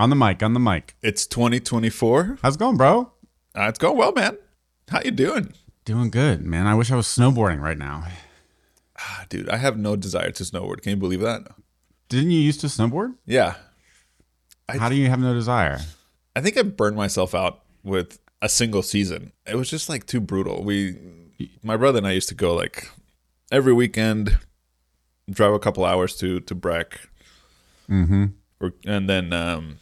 [0.00, 0.96] On the mic, on the mic.
[1.02, 2.38] It's 2024.
[2.42, 3.12] How's it going, bro?
[3.54, 4.38] Uh, it's going well, man.
[4.88, 5.52] How you doing?
[5.84, 6.66] Doing good, man.
[6.66, 8.04] I wish I was snowboarding right now.
[8.98, 10.80] Ah, Dude, I have no desire to snowboard.
[10.80, 11.42] Can you believe that?
[12.08, 13.14] Didn't you used to snowboard?
[13.26, 13.56] Yeah.
[14.70, 15.80] I- How do you have no desire?
[16.34, 19.32] I think I burned myself out with a single season.
[19.46, 20.64] It was just like too brutal.
[20.64, 20.96] We
[21.62, 22.88] my brother and I used to go like
[23.52, 24.38] every weekend
[25.30, 27.00] drive a couple hours to to Breck.
[27.90, 28.24] Mm-hmm.
[28.60, 29.76] Or, and then um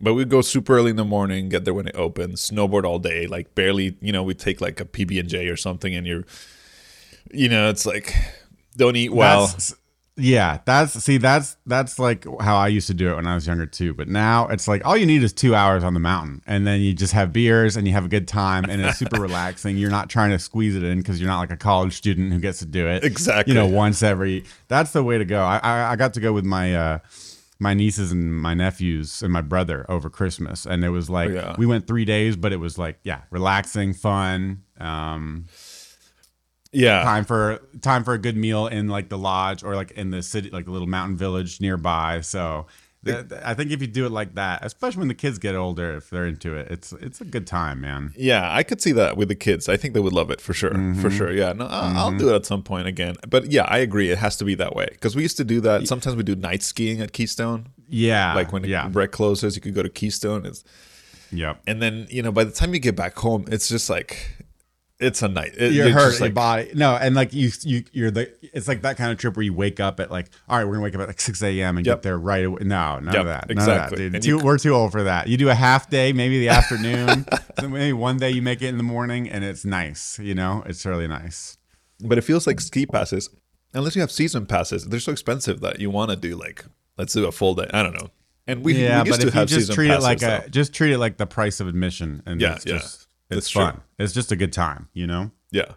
[0.00, 2.98] but we'd go super early in the morning, get there when it opens, snowboard all
[2.98, 6.06] day, like barely, you know, we take like a PB and J or something and
[6.06, 6.24] you're
[7.30, 8.14] you know, it's like
[8.76, 9.46] don't eat well.
[9.46, 9.74] That's,
[10.16, 13.46] yeah, that's see, that's that's like how I used to do it when I was
[13.46, 13.94] younger too.
[13.94, 16.80] But now it's like all you need is two hours on the mountain, and then
[16.80, 19.76] you just have beers and you have a good time, and it's super relaxing.
[19.76, 22.38] You're not trying to squeeze it in because you're not like a college student who
[22.38, 23.52] gets to do it Exactly.
[23.52, 24.44] You know, once every.
[24.68, 25.42] That's the way to go.
[25.42, 26.74] I I, I got to go with my.
[26.74, 26.98] uh
[27.58, 31.54] my nieces and my nephews and my brother over Christmas, and it was like Yeah.
[31.56, 34.62] we went three days, but it was like yeah, relaxing, fun.
[34.78, 35.46] Um,
[36.72, 37.04] yeah.
[37.04, 40.22] time for time for a good meal in like the lodge or like in the
[40.22, 42.66] city like a little mountain village nearby so
[43.44, 46.10] i think if you do it like that especially when the kids get older if
[46.10, 49.28] they're into it it's it's a good time man Yeah, I could see that with
[49.28, 49.68] the kids.
[49.68, 50.70] I think they would love it for sure.
[50.70, 51.00] Mm-hmm.
[51.02, 51.32] For sure.
[51.32, 51.52] Yeah.
[51.52, 53.16] No, I'll, I'll do it at some point again.
[53.28, 54.10] But yeah, I agree.
[54.10, 55.86] It has to be that way because we used to do that.
[55.88, 57.68] Sometimes we do night skiing at Keystone.
[57.88, 60.46] yeah Like when yeah Breck closes, you could go to Keystone.
[60.46, 60.64] It's,
[61.32, 64.43] yep and then you know by the time you get back home, it's just like
[65.00, 65.52] it's a night.
[65.58, 68.68] It- you're it's hurt just your body no and like you you you're the it's
[68.68, 70.84] like that kind of trip where you wake up at like all right we're gonna
[70.84, 71.96] wake up at like 6 a.m and Yep.
[71.96, 74.06] get there right away no none Yep, of that exactly.
[74.06, 76.12] of that dude too, you- we're too old for that you do a half day
[76.12, 77.26] maybe the afternoon
[77.60, 80.62] so maybe one day you make it in the morning and it's nice you know
[80.66, 81.58] it's really nice
[82.00, 83.30] But it feels like ski passes,
[83.72, 86.64] unless you have season passes, they're so expensive that you want to do like
[86.98, 87.68] let's do a full day.
[87.72, 88.10] I don't know.
[88.46, 90.42] And we, yeah, we used but to if you just treat it like though.
[90.44, 92.78] a just treat it like the price of admission, and Yeah, yeah.
[92.78, 93.03] just
[93.38, 93.80] it's fun.
[93.98, 95.30] It's just a good time, you know.
[95.50, 95.72] yeah,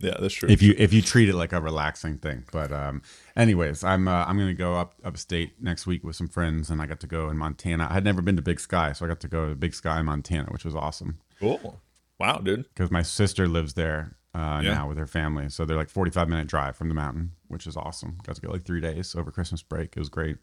[0.00, 0.48] yeah, that's true.
[0.48, 2.44] If you if you treat it like a relaxing thing.
[2.52, 3.02] But um,
[3.36, 6.86] anyways, I'm uh, I'm gonna go up upstate next week with some friends, and I
[6.86, 7.88] got to go in Montana.
[7.90, 10.00] I had never been to Big Sky, so I got to go to Big Sky,
[10.02, 11.80] Montana, which was awesome cool.
[12.20, 12.64] Wow, dude.
[12.74, 14.74] because my sister lives there uh, Yeah.
[14.74, 15.48] now with her family.
[15.50, 18.18] So they're like 45 minute drive from the mountain, which is awesome.
[18.24, 19.96] Got to go like three days over Christmas break.
[19.96, 20.36] It was great.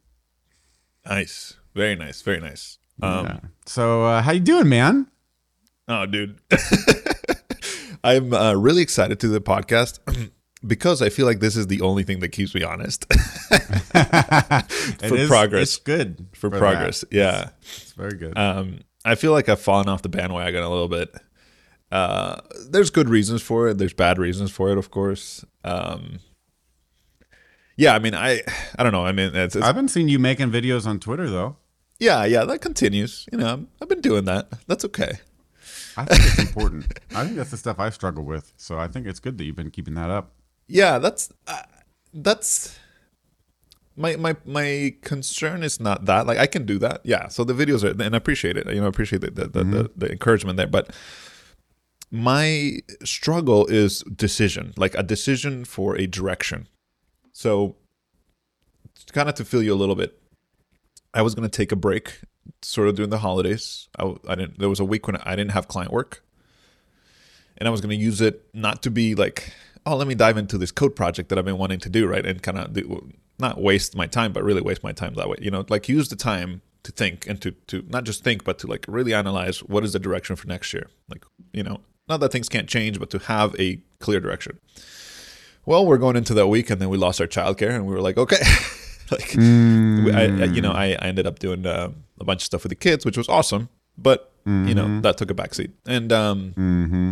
[1.05, 1.57] Nice.
[1.73, 2.21] Very nice.
[2.21, 2.77] Very nice.
[3.01, 3.39] Um, Yeah.
[3.65, 5.07] So uh, how you doing, man?
[5.87, 6.39] Oh, dude.
[8.03, 9.99] I'm uh, really excited to do the podcast
[10.67, 15.27] because I feel like this is the only thing that keeps me honest For is-
[15.27, 15.61] progress.
[15.63, 16.59] It's good for that.
[16.59, 17.03] progress.
[17.11, 17.49] Yeah.
[17.61, 18.37] It's very good.
[18.37, 21.13] Um, I feel like I've fallen off the bandwagon a little bit.
[21.91, 23.77] Uh, there's good reasons for it.
[23.77, 25.45] There's bad reasons for it, of course.
[25.63, 26.19] Um,
[27.77, 28.41] yeah, I mean, I,
[28.77, 29.05] I don't know.
[29.05, 31.57] I mean, it's, it's I haven't seen you making videos on Twitter though.
[31.99, 33.27] yeah, yeah, that continues.
[33.31, 34.47] You know, I've been doing that.
[34.67, 35.19] That's okay.
[35.97, 36.99] I think it's important.
[37.15, 38.53] I think that's the stuff I struggle with.
[38.57, 40.31] So I think it's good that you've been keeping that up.
[40.67, 41.61] Yeah, that's uh,
[42.13, 42.77] that's
[43.95, 47.01] my my my concern is not that like I can do that.
[47.03, 48.67] Yeah, so the videos are and I appreciate it.
[48.67, 50.91] You know, I appreciate the the, the, the, the encouragement there, but
[52.11, 56.67] my struggle is decision, like a decision for a direction.
[57.31, 57.75] So
[59.11, 60.19] kind of to fill you a little bit,
[61.13, 62.21] I was going to take a break
[62.61, 63.87] sort of during the holidays.
[63.97, 66.23] I, I didn't there was a week when I didn't have client work
[67.57, 69.53] and I was going to use it not to be like,
[69.85, 72.25] oh, let me dive into this code project that I've been wanting to do, right?
[72.25, 72.77] And kind of
[73.39, 75.37] not waste my time, but really waste my time that way.
[75.41, 78.59] You know, like use the time to think and to to not just think, but
[78.59, 80.87] to like really analyze what is the direction for next year.
[81.09, 81.23] Like,
[81.53, 84.59] you know, not that things can't change, but to have a clear direction.
[85.65, 88.01] Well, we're going into that week, and then we lost our childcare, and we were
[88.01, 88.37] like, okay.
[89.11, 91.89] like, we- I, I- you know, I, I ended up doing uh,
[92.19, 95.31] a bunch of stuff with the kids, which was awesome, but you know that took
[95.31, 95.71] a backseat.
[95.87, 97.11] And um, Mm-hmm.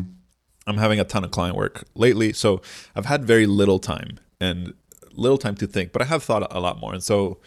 [0.66, 2.62] I'm having a ton of client work lately, so
[2.96, 4.74] I've had very little time and
[5.14, 6.94] little time to think, but I have thought a lot more.
[6.94, 7.40] And so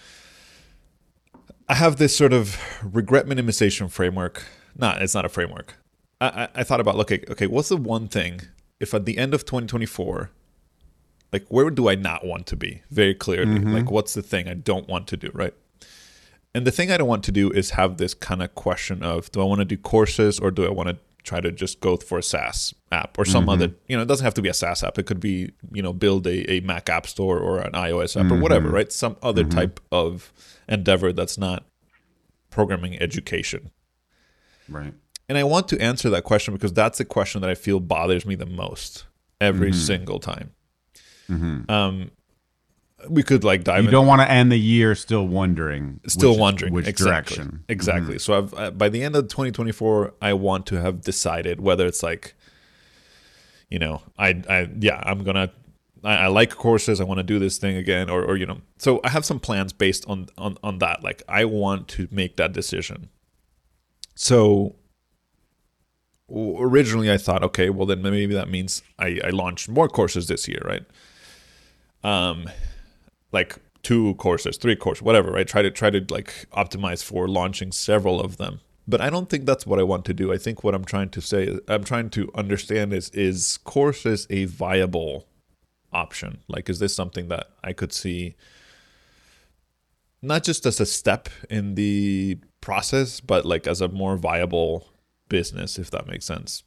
[1.68, 4.44] I have this sort of regret minimization framework.
[4.76, 5.76] Not, it's not a framework.
[6.20, 8.40] I, I, I thought about, okay, okay, what's the one thing
[8.80, 10.30] if at the end of 2024,
[11.32, 12.82] like where do I not want to be?
[12.90, 15.54] Very clearly, like what's the thing I don't want to do, right?
[16.56, 19.30] And the thing I don't want to do is have this kind of question of
[19.30, 21.98] do I want to do courses or do I want to try to just go
[21.98, 23.76] for a SaaS app or some other, mm-hmm.
[23.88, 24.98] you know, it doesn't have to be a SaaS app.
[24.98, 28.32] It could be, you know, build a, a Mac app store or an iOS app
[28.32, 28.74] or whatever, mm-hmm.
[28.74, 28.90] right?
[28.90, 29.58] Some other mm-hmm.
[29.58, 30.32] type of
[30.66, 31.64] endeavor that's not
[32.48, 33.70] programming education.
[34.66, 34.94] Right.
[35.28, 38.24] And I want to answer that question because that's the question that I feel bothers
[38.24, 39.04] me the most
[39.42, 40.54] every single time.
[41.68, 42.10] Um,
[43.08, 43.82] we could like dive.
[43.82, 46.00] You in- don't want to end the year still wondering.
[46.06, 47.36] still which, wondering which exactly.
[47.36, 47.64] direction.
[47.68, 48.18] Exactly.
[48.18, 52.02] So I've uh, by the end of 2024, I want to have decided whether it's
[52.02, 52.34] like,
[53.68, 55.50] you know, I I yeah, I'm gonna.
[56.04, 57.00] I, I like courses.
[57.00, 58.60] I want to do this thing again, or, or you know.
[58.78, 61.02] So I have some plans based on on on that.
[61.02, 63.08] Like I want to make that decision.
[64.14, 64.76] So
[66.30, 70.48] originally I thought, okay, well then maybe that means I I launched more courses this
[70.48, 70.84] year, right?
[72.02, 72.48] Um,
[73.32, 75.46] like two courses, three courses, whatever, right?
[75.46, 78.60] Try to try to like optimize for launching several of them.
[78.88, 80.32] But I don't think that's what I want to do.
[80.32, 84.44] I think what I'm trying to say, I'm trying to understand is is courses a
[84.44, 85.26] viable
[85.92, 86.38] option?
[86.48, 88.36] Like, is this something that I could see
[90.22, 94.88] not just as a step in the process, but like as a more viable
[95.28, 96.62] business, if that makes sense?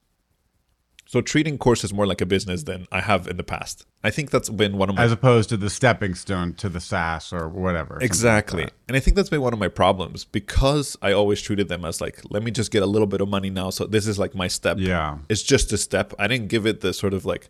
[1.12, 3.84] So treating courses more like a business than I have in the past.
[4.04, 6.80] I think that's been one of my As opposed to the stepping stone to the
[6.80, 7.96] SaaS or whatever.
[7.96, 8.68] something like Exactly.
[8.88, 12.00] and I think that's been one of my problems because I always treated them as
[12.00, 13.72] like, let me just get a little bit of money now.
[13.72, 14.78] So this is like my step.
[14.80, 15.18] Yeah.
[15.30, 16.14] It's just a step.
[16.20, 17.50] I didn't give it the sort of like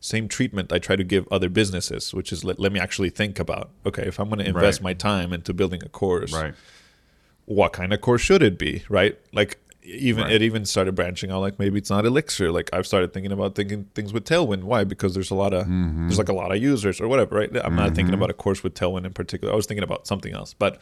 [0.00, 3.38] same treatment I try to give other businesses, which is let, let me actually think
[3.38, 4.84] about, okay, if I'm going to invest Right.
[4.84, 6.54] my time into building a course, Right.
[7.44, 8.82] what kind of course should it be?
[8.88, 9.16] Right.
[9.32, 10.32] Like, even Right.
[10.32, 12.50] it even started branching out like maybe it's not elixir.
[12.50, 14.64] Like i've started thinking about thinking things with tailwind.
[14.64, 14.84] Why?
[14.84, 16.08] Because there's a lot of Mm-hmm.
[16.08, 17.50] there's like a lot of users or whatever right?
[17.64, 19.52] I'm not thinking about a course with tailwind in particular.
[19.52, 20.80] I was thinking about something else but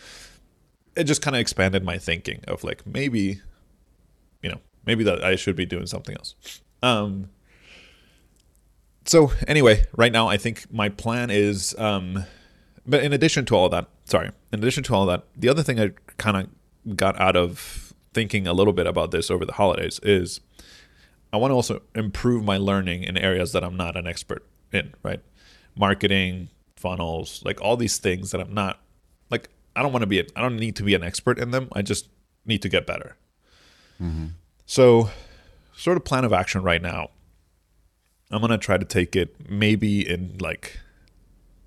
[0.97, 3.41] it just kind of expanded my thinking of like maybe
[4.43, 6.35] you know maybe that i should be doing something else.
[6.83, 7.29] Um
[9.05, 12.25] so anyway right now i think my plan is um
[12.87, 15.79] but in addition to all that sorry in addition to all that the other thing
[15.81, 16.37] i kind
[16.87, 17.84] of got out of
[18.15, 20.41] thinking a little bit about this over the holidays is
[21.33, 24.95] I want to also improve my learning in areas that I'm not an expert in,
[25.03, 25.21] right?
[25.77, 28.81] Marketing, funnels, like all these things that I'm not
[29.31, 31.69] like I don't want to be I don't need to be an expert in them.
[31.73, 32.09] I just
[32.47, 33.17] need to get better.
[34.01, 34.27] Mm-hmm.
[34.67, 35.11] So,
[35.77, 37.11] sort of plan of action right now.
[38.31, 40.81] I'm going to try to take it maybe in like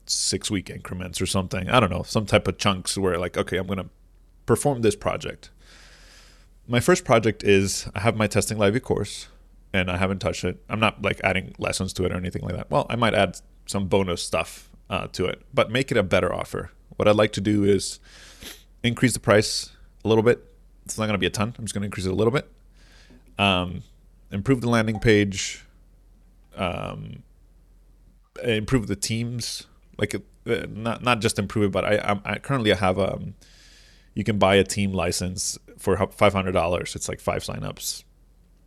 [0.05, 1.69] 6 week increments or something.
[1.69, 3.89] I don't know, some type of chunks where like okay, I'm going to
[4.45, 5.49] perform this project
[6.67, 9.29] my first project is I have my testing live course
[9.73, 10.57] and I haven't touched it.
[10.69, 12.69] I'm not like adding lessons to it or anything like that.
[12.69, 16.33] Well, I might add some bonus stuff uh, to it, but make it a better
[16.33, 16.71] offer.
[16.95, 17.99] What I'd like to do is
[18.83, 19.71] increase the price
[20.03, 20.43] a little bit.
[20.85, 21.53] It's not going to be a ton.
[21.57, 22.49] I'm just going to increase it a little bit.
[23.37, 23.83] Um,
[24.31, 25.63] improve the landing page.
[26.55, 27.23] Um,
[28.43, 29.67] improve the teams.
[29.97, 30.19] Like uh,
[30.69, 33.33] not not just improve it, but I, I'm, I currently I have um,
[34.17, 36.95] you can buy a team license for five hundred dollars.
[36.95, 38.03] It's like five signups,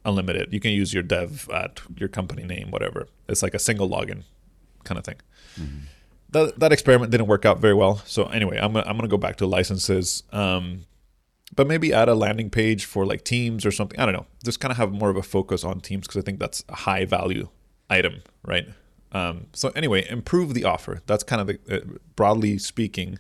[0.05, 0.53] unlimited.
[0.53, 3.09] You can use your dev at your company name, whatever.
[3.29, 4.23] It's like a single login
[4.85, 5.17] kind of thing.
[6.31, 7.97] That that experiment didn't work out very well.
[8.07, 10.23] So anyway, I'm gonna, I'm gonna go back to licenses.
[10.33, 10.87] Um,
[11.57, 13.99] but maybe add a landing page for like teams or something.
[13.99, 14.27] I don't know.
[14.45, 16.77] Just kind of have more of a focus on teams because I think that's a
[16.77, 17.49] high value
[17.89, 18.69] item, right?
[19.11, 21.01] Um, so anyway, improve the offer.
[21.07, 23.19] That's kind of the uh, broadly speaking.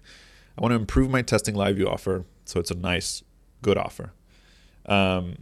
[0.60, 3.22] I want to improve my testing live view offer so it's a nice,
[3.62, 4.12] good offer.
[4.84, 5.36] Um,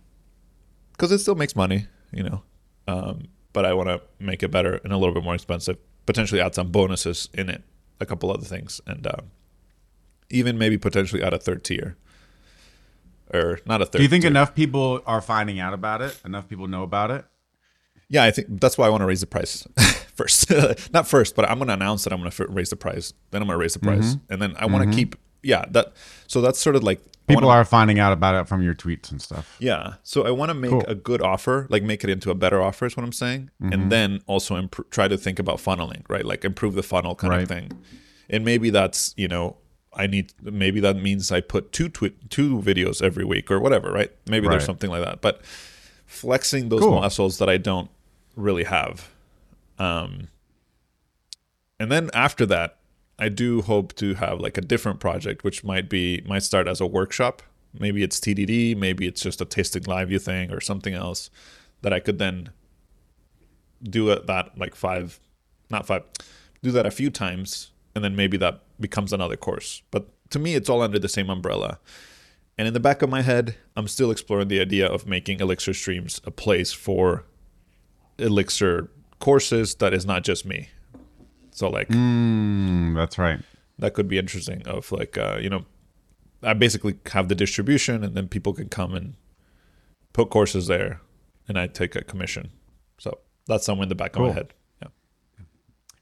[0.92, 2.42] because it still makes money, you know.
[2.86, 5.76] Um, but I want to make it better and a little bit more expensive.
[6.06, 7.62] Potentially add some bonuses in it,
[7.98, 9.30] a couple other things, and um,
[10.30, 11.96] even maybe potentially add a third tier,
[13.32, 13.98] or not a third.
[13.98, 14.30] Do you think tier.
[14.30, 16.18] enough people are finding out about it?
[16.24, 17.24] Enough people know about it?
[18.08, 19.66] Yeah, I think that's why I want to raise the price
[20.18, 20.50] first.
[20.92, 23.14] Not first, but I'm going to announce that I'm going to raise the price.
[23.30, 24.00] Then I'm going to raise the mm-hmm.
[24.00, 24.98] price, and then I want to mm-hmm.
[24.98, 25.16] keep.
[25.42, 25.94] Yeah, that.
[26.26, 29.10] So that's sort of like People wanna- are finding out about it from your tweets
[29.10, 29.56] and stuff.
[29.58, 29.94] Yeah.
[30.02, 30.84] So I want to make Cool.
[30.88, 33.72] a good offer, like make it into a better offer is what I'm saying, and
[33.72, 33.88] mm-hmm.
[33.90, 36.24] then also imp- try to think about funneling, right?
[36.24, 37.42] Like improve the funnel kind Right.
[37.42, 37.72] of thing.
[38.30, 39.56] And maybe that's you know
[39.92, 43.92] I need maybe that means I put two twi- two videos every week or whatever,
[43.92, 44.10] right?
[44.26, 45.20] Maybe there's something like that.
[45.20, 45.42] But
[46.06, 47.00] flexing those Cool.
[47.00, 47.90] muscles that I don't
[48.36, 49.10] really have.
[49.78, 50.28] Um,
[51.78, 52.78] and then after that,
[53.18, 56.80] I do hope to have like a different project, which might be might start as
[56.80, 57.42] a workshop.
[57.78, 61.30] Maybe it's TDD, maybe it's just a testing live view thing or something else
[61.82, 62.50] that I could then
[63.82, 65.20] do that like five,
[65.70, 66.02] not five,
[66.62, 69.82] do that a few times, and then maybe that becomes another course.
[69.90, 71.78] But to me, it's all under the same umbrella.
[72.56, 75.74] And in the back of my head, I'm still exploring the idea of making Elixir
[75.74, 77.24] Streams a place for
[78.18, 80.68] Elixir courses that is not just me.
[81.50, 83.40] So like Mm, that's right.
[83.78, 84.62] that could be interesting.
[84.66, 85.64] Of like uh, you know,
[86.42, 89.14] I basically have the distribution, and then people can come and
[90.12, 91.00] put courses there,
[91.48, 92.50] and I take a commission.
[92.98, 94.54] So that's somewhere in the back of my head.
[94.82, 94.88] Yeah.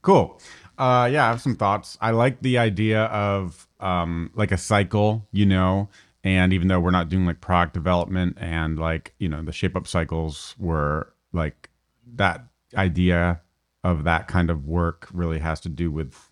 [0.03, 0.41] Cool.
[0.79, 1.97] Uh, yeah, I have some thoughts.
[2.03, 5.89] I like the idea of um, like a cycle, you know,
[6.23, 9.75] and even though we're not doing like product development and like you know the shape
[9.75, 11.71] up cycles were like
[12.15, 12.45] that
[12.77, 13.41] idea
[13.85, 16.31] of that kind of work really has to do with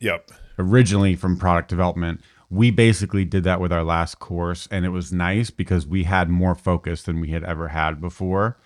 [0.00, 0.30] Yep.
[0.58, 2.20] originally from product development.
[2.48, 6.28] We basically did that with our last course, and it was nice because we had
[6.28, 8.56] more focus than we had ever had before.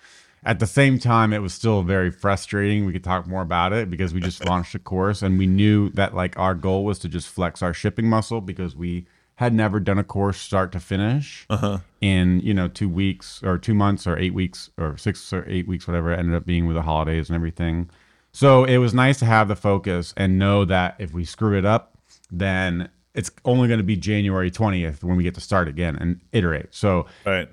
[0.43, 2.85] At the same time, it was still very frustrating.
[2.85, 5.89] We could talk more about it because we just launched a course and we knew
[5.91, 9.79] that like our goal was to just flex our shipping muscle because we had never
[9.79, 11.79] done a course start to finish uh-huh.
[11.99, 15.67] in you know two weeks or two months or eight weeks or six or eight
[15.67, 17.89] weeks whatever it ended up being with the holidays and everything.
[18.33, 21.65] So it was nice to have the focus and know that if we screw it
[21.65, 21.97] up
[22.31, 26.21] then it's only going to be january 20th when we get to start again and
[26.31, 26.67] iterate.
[26.71, 27.49] So Right.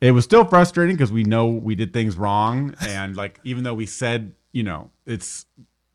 [0.00, 3.74] it was still frustrating because we know we did things wrong and like even though
[3.74, 5.46] we said you know it's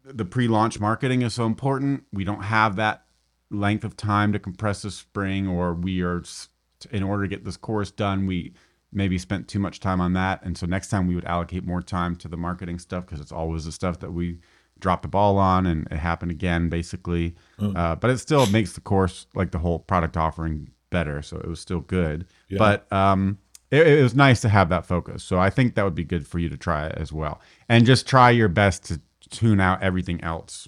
[0.06, 3.03] the pre-launch marketing is so important we don't have that
[3.54, 6.24] length of time to compress the spring or we are
[6.92, 8.54] in order to get this course done we
[8.94, 10.44] maybe spent too much time on that.
[10.44, 13.32] And so next time we would allocate more time to the marketing stuff because it's
[13.32, 14.40] always the stuff that we
[14.80, 17.36] drop the ball on and it happened again basically.
[17.76, 21.48] Uh, but it still makes the course like the whole product offering better so it
[21.48, 22.28] was still good.
[22.50, 22.60] Yeah.
[22.60, 23.40] but um
[23.72, 25.24] it, it was nice to have that focus.
[25.24, 27.42] So i think that would be good for you to try it as well.
[27.68, 30.68] And just try your best to tune out everything else.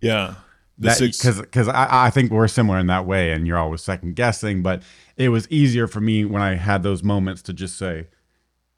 [0.00, 0.34] Yeah.
[0.80, 4.62] Because because I, I think we're similar in that way and you're always second guessing
[4.62, 4.82] but
[5.16, 8.06] it was easier for me when i had those moments to just say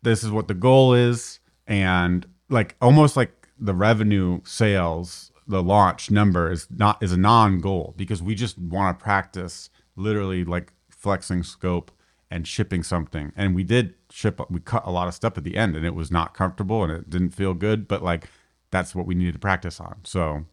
[0.03, 6.11] this is what the goal is and like almost like the revenue sales the launch
[6.11, 11.43] number is not is a non-goal because we just want to practice literally like flexing
[11.43, 11.91] scope
[12.31, 15.57] and shipping something and we did ship we cut a lot of stuff at the
[15.57, 18.29] end and it was not comfortable and it didn't feel good but like
[18.71, 20.45] that's what we needed to practice on so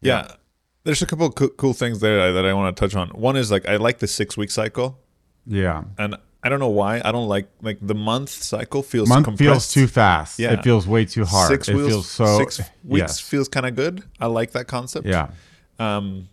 [0.00, 0.32] yeah.
[0.84, 3.08] There's a couple of coo- cool things there that I want to touch on.
[3.10, 4.98] One is like I like the six week cycle,
[5.46, 7.02] yeah and I don't know why.
[7.04, 9.50] I don't like like the month cycle feels month compressed.
[9.50, 10.38] feels too fast.
[10.38, 10.52] Yeah.
[10.52, 11.48] It feels way too hard.
[11.48, 13.20] Six it wheels, feels so six weeks yes.
[13.20, 14.02] feels kind of good.
[14.18, 15.06] I like that concept.
[15.06, 15.30] Yeah.
[15.78, 16.28] Um,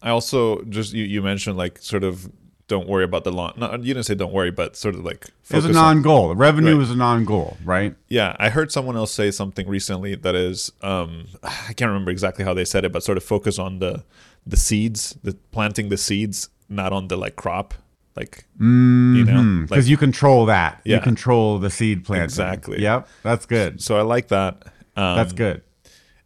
[0.00, 2.30] I also just you, you mentioned like sort of
[2.68, 3.56] don't worry about the launch.
[3.56, 6.28] No, you didn't say don't worry, but sort of like It was a non-goal.
[6.30, 6.78] The revenue Right.
[6.78, 7.94] was a non-goal, right?
[8.08, 12.44] Yeah, I heard someone else say something recently that is um I can't remember exactly
[12.44, 14.04] how they said it, but sort of focus on the
[14.46, 17.74] the seeds, the planting the seeds, not on the like crop.
[18.16, 20.80] Like you know, Because like, you control that.
[20.84, 22.24] You control the seed planting.
[22.24, 22.80] Exactly.
[22.82, 23.08] Yep.
[23.22, 23.80] That's good.
[23.82, 24.64] so I like that.
[24.96, 25.62] Um, That's good.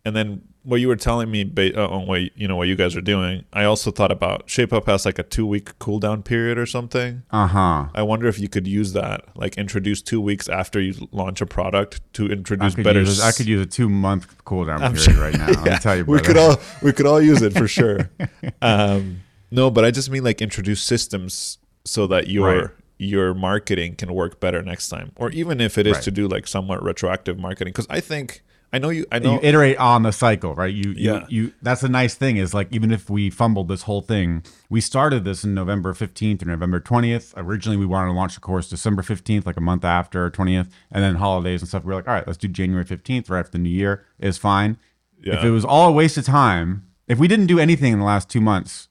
[0.05, 2.75] And then what you were telling me ba- uh, on what you know what you
[2.77, 5.99] guys are doing, I also thought about Shape Up has like a two week cool
[6.01, 7.23] down period or something.
[7.31, 7.87] Uh huh.
[7.95, 11.47] I wonder if you could use that, like introduce two weeks after you launch a
[11.47, 13.01] product to introduce could, better.
[13.01, 15.47] use, I s- could use a two-month cooldown I'm period sure- right now.
[15.47, 18.11] Let me tell you, we could all we could all use it for sure.
[18.63, 19.21] um,
[19.51, 22.71] no, but I just mean like introduce systems so that your Right.
[22.99, 26.03] your marketing can work better next time, or even if it is Right.
[26.05, 27.73] to do like somewhat retroactive marketing.
[27.73, 28.43] Because I think
[28.73, 29.07] I know you.
[29.13, 29.41] I you know.
[29.43, 30.73] iterate on the cycle, right?
[30.75, 31.25] You, Yeah.
[31.29, 31.53] you, you.
[31.63, 35.25] That's the nice thing is like even if we fumbled this whole thing, we started
[35.25, 37.33] this in November fifteenth or November twentieth.
[37.37, 41.03] Originally, we wanted to launch the course December fifteenth, like a month after twentieth, and
[41.03, 41.85] then holidays and stuff.
[41.85, 44.37] We are like, all right, let's do January fifteenth, right after the new year is
[44.37, 44.77] fine.
[45.23, 45.39] Yeah.
[45.39, 48.05] If it was all a waste of time, if we didn't do anything in the
[48.05, 48.89] last two months,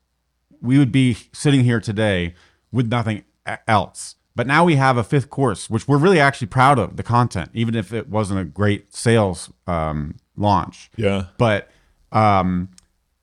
[0.61, 2.33] we would be sitting here today
[2.71, 3.23] with nothing
[3.67, 4.15] else.
[4.35, 7.49] But now we have a fifth course, which we're really actually proud of the content,
[7.53, 10.91] even if it wasn't a great sales um, launch.
[10.97, 11.27] yeah.
[11.37, 11.69] But
[12.11, 12.69] um,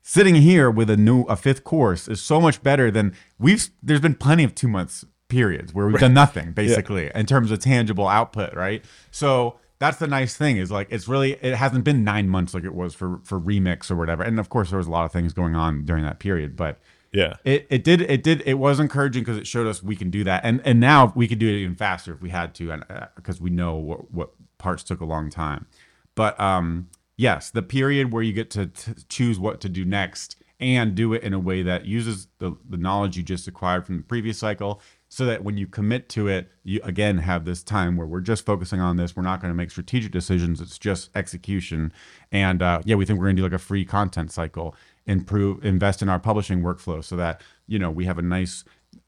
[0.01, 3.69] sitting here with a new a fifth course is so much better than we've.
[3.81, 7.59] There's been plenty of two months periods where we've done nothing basically in terms of
[7.59, 8.83] tangible output, right?
[9.11, 12.63] So that's the nice thing is like it's really it hasn't been nine months like
[12.63, 14.23] it was for for remix or whatever.
[14.23, 16.79] And of course there was a lot of things going on during that period, but
[17.13, 17.35] Yeah.
[17.43, 20.23] it, it did it did it was encouraging because it showed us we can do
[20.23, 22.83] that and and now we could do it even faster if we had to and
[23.15, 25.67] because we know what what parts took a long time
[26.15, 30.37] but um yes the period where you get to t- choose what to do next
[30.59, 33.97] and do it in a way that uses the, the knowledge you just acquired from
[33.97, 34.81] the previous cycle
[35.15, 38.45] so that when you commit to it you again have this time where we're just
[38.45, 39.15] focusing on this.
[39.15, 40.59] We're not going to make strategic decisions.
[40.59, 41.93] It's just execution.
[42.31, 45.63] And uh, yeah we think we're going to do like a free content cycle improve
[45.63, 48.63] invest in our publishing workflow so that you know we have a nice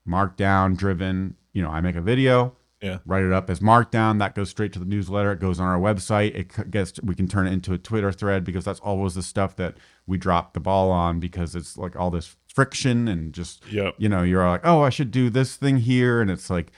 [0.08, 3.00] markdown driven you know i make a video Yeah.
[3.06, 5.32] write it up as markdown that goes straight to the newsletter.
[5.32, 6.36] It goes on our website.
[6.36, 9.56] It gets we can turn it into a twitter thread because that's always the stuff
[9.56, 13.96] that we drop the ball on because it's like all this friction and just Yep.
[13.98, 16.72] you know you're like oh i should do this thing here and it's like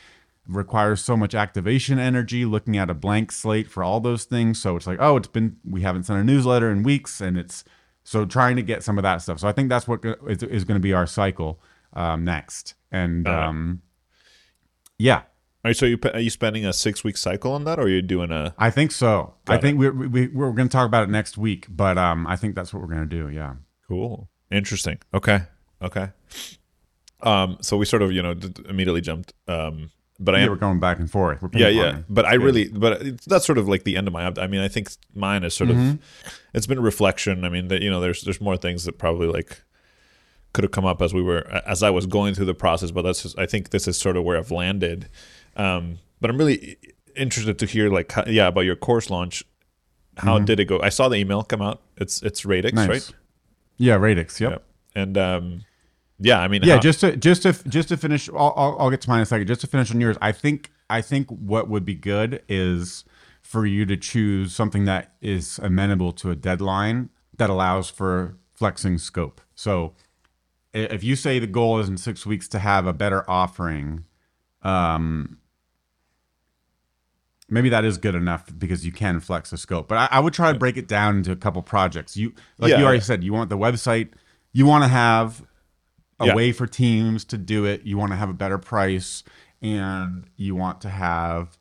[0.47, 4.75] requires so much activation energy looking at a blank slate for all those things so
[4.75, 7.63] it's like oh it's been we haven't sent a newsletter in weeks and it's
[8.03, 9.39] So trying to get some of that stuff.
[9.39, 11.59] So I think that's what is, is going to be our cycle
[11.91, 12.75] um, next.
[12.89, 13.33] And it.
[13.33, 13.81] um,
[14.97, 15.23] yeah,
[15.65, 17.89] Are you, so you are you spending a six week cycle on that, or are
[17.89, 18.55] you doing a?
[18.57, 19.33] I think so.
[19.45, 19.61] I Got it.
[19.61, 22.55] think we're, we, we're going to talk about it next week, but um, I think
[22.55, 23.27] that's what we're going to do.
[23.29, 23.55] Yeah.
[23.89, 24.99] Cool, interesting.
[25.13, 25.41] Okay,
[25.81, 26.09] okay.
[27.21, 29.33] Um, so we sort of you know d- immediately jumped.
[29.47, 31.41] Um, but I yeah, am we're going back and forth.
[31.41, 31.99] We're yeah, yeah.
[32.09, 32.43] But I good.
[32.43, 34.25] really, but it's, that's sort of like the end of my.
[34.37, 35.89] I mean, I think mine is sort Mm-hmm.
[35.89, 35.99] of.
[36.53, 37.43] It's been reflection.
[37.45, 39.61] I mean, that you know, there's there's more things that probably like
[40.53, 42.91] could have come up as we were as I was going through the process.
[42.91, 45.07] But that's just, I think this is sort of where I've landed.
[45.55, 46.77] Um, but I'm really
[47.15, 49.43] interested to hear like how, yeah about your course launch.
[50.17, 50.79] How did it go?
[50.81, 51.81] I saw the email come out.
[51.97, 52.89] It's it's Radix, Mm-hmm.
[52.91, 53.09] Nice.
[53.11, 53.17] right?
[53.77, 54.41] Yeah, Radix.
[54.41, 54.51] Yep.
[54.51, 54.63] Yep.
[54.95, 55.65] And um,
[56.19, 58.89] yeah, I mean, Yeah, how- just to just to just to finish, I'll, I'll, I'll
[58.89, 59.47] get to mine in a second.
[59.47, 63.03] Just to finish on yours, I think I think what would be good is
[63.41, 68.97] for you to choose something that is amenable to a deadline that allows for flexing
[68.97, 69.39] scope.
[69.55, 69.93] So,
[70.73, 74.03] if you say the goal is in six weeks to have a better offering,
[74.63, 75.37] um,
[77.49, 79.87] maybe that is good enough because you can flex the scope.
[79.87, 82.17] But I, I would try to break it down into a couple projects.
[82.17, 84.09] You like Yeah, you already said, you want the website.
[84.51, 85.43] You want to have
[86.19, 86.35] a Yeah.
[86.35, 87.83] way for teams to do it.
[87.83, 89.23] You want to have a better price,
[89.61, 91.57] and you want to have,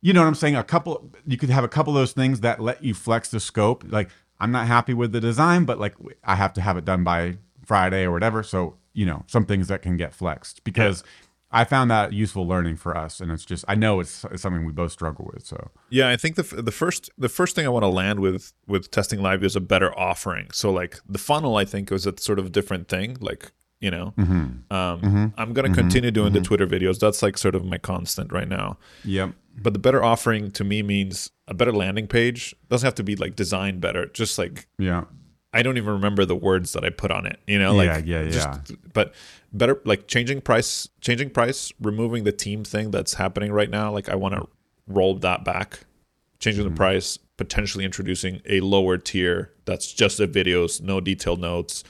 [0.00, 0.56] you know what I'm saying?
[0.56, 1.10] A couple.
[1.26, 3.84] You could have a couple of those things that let you flex the scope.
[3.88, 7.04] Like I'm not happy with the design, but like I have to have it done
[7.04, 8.42] by Friday or whatever.
[8.42, 11.02] So you know some things that can get flexed because.
[11.50, 14.66] I found that useful learning for us, and it's just I know it's, it's something
[14.66, 15.46] we both struggle with.
[15.46, 18.20] So Yeah, I think the f- the first the first thing I want to land
[18.20, 20.48] with with testing live is a better offering.
[20.52, 23.16] So like the funnel, I think was a sort of different thing.
[23.18, 23.50] Like
[23.80, 24.72] you know, Mm-hmm.
[24.72, 26.98] um, I'm gonna continue doing the Twitter videos.
[26.98, 28.78] That's like sort of my constant right now.
[29.04, 32.54] yep, But the better offering to me means a better landing page.
[32.68, 34.06] Doesn't have to be like designed better.
[34.06, 35.04] Just like yeah,
[35.52, 37.38] I don't even remember the words that I put on it.
[37.46, 39.14] You know, like Yeah, yeah, just, But
[39.52, 43.92] better like changing price, changing price, removing the team thing that's happening right now.
[43.92, 44.46] Like I want to
[44.86, 45.80] roll that back,
[46.40, 46.74] changing Mm-hmm.
[46.74, 51.84] the price, potentially introducing a lower tier that's just the videos, no detailed notes,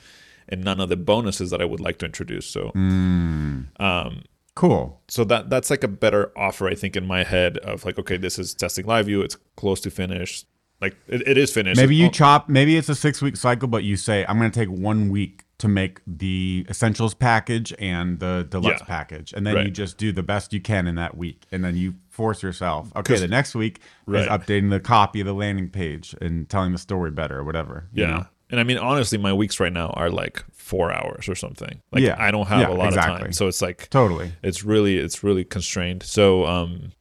[0.49, 2.47] and none of the bonuses that I would like to introduce.
[2.47, 4.23] So, Mm.
[4.55, 5.01] cool.
[5.09, 8.17] so that that's like a better offer, I think, in my head of like, okay,
[8.17, 9.23] this is testing live view.
[9.23, 10.45] It's close to finish.
[10.81, 11.77] Like it, it is finished.
[11.77, 12.49] Maybe you Oh, chop.
[12.49, 15.45] Maybe it's a six week cycle, but you say I'm going to take one week
[15.59, 18.87] to make the essentials package and the deluxe Yeah.
[18.87, 21.77] package, and then you just do the best you can in that week, and then
[21.77, 22.93] you force yourself.
[22.95, 24.21] Okay, the next week Right.
[24.23, 27.89] is updating the copy of the landing page and telling the story better or whatever.
[27.93, 28.11] you Yeah.
[28.11, 28.27] know?
[28.51, 31.83] And I mean, honestly, my weeks right now are like four hours or something.
[31.93, 32.17] Like Yeah.
[32.19, 33.33] I don't have Yeah, a lot of time.
[33.33, 34.33] So it's like, totally.
[34.43, 36.03] it's really, it's really constrained.
[36.03, 36.93] So, um,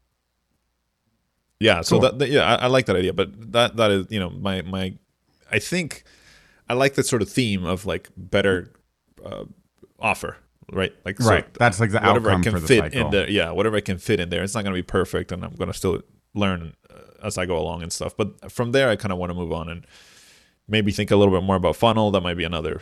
[1.59, 2.01] yeah, so Cool.
[2.01, 4.61] that, that- yeah, I, I like that idea, but that, that is, you know, my,
[4.61, 4.93] my,
[5.51, 6.03] I think
[6.69, 8.73] I like that sort of theme of like better,
[9.25, 9.45] uh,
[9.99, 10.37] offer,
[10.71, 10.93] right?
[11.05, 11.51] Like, so Right.
[11.55, 13.05] That's like the whatever I outcome can for the fit cycle.
[13.05, 13.29] in there.
[13.29, 13.51] Yeah.
[13.51, 14.43] Whatever I can fit in there.
[14.43, 16.01] It's not going to be perfect and I'm going to still
[16.35, 18.15] learn uh, as I go along and stuff.
[18.15, 19.87] But from there, I kind of want to move on and
[20.67, 22.11] maybe think a little bit more about funnel.
[22.11, 22.81] That might be another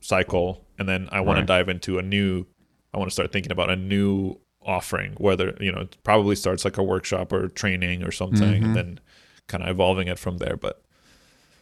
[0.00, 0.64] cycle.
[0.78, 2.46] And then I want to dive into a new,
[2.94, 6.64] I want to start thinking about a new offering, whether, you know, it probably starts
[6.64, 8.64] like a workshop or training or something Mm-hmm.
[8.64, 9.00] and then
[9.48, 10.56] kind of evolving it from there.
[10.56, 10.82] But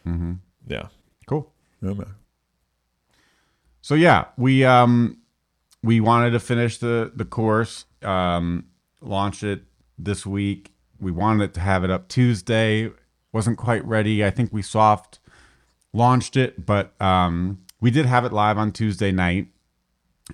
[0.05, 0.33] Mm-hmm.
[0.67, 0.87] yeah.
[1.25, 1.51] Cool.
[1.81, 2.15] Yeah, man.
[3.81, 5.17] So yeah, we um
[5.83, 8.65] we wanted to finish the the course, um,
[9.01, 9.63] launch it
[9.97, 10.71] this week.
[10.99, 12.91] We wanted it to have it up Tuesday.
[13.31, 14.25] Wasn't quite ready.
[14.25, 15.19] I think we soft
[15.97, 19.47] launched it, but um, we did have it live on Tuesday night,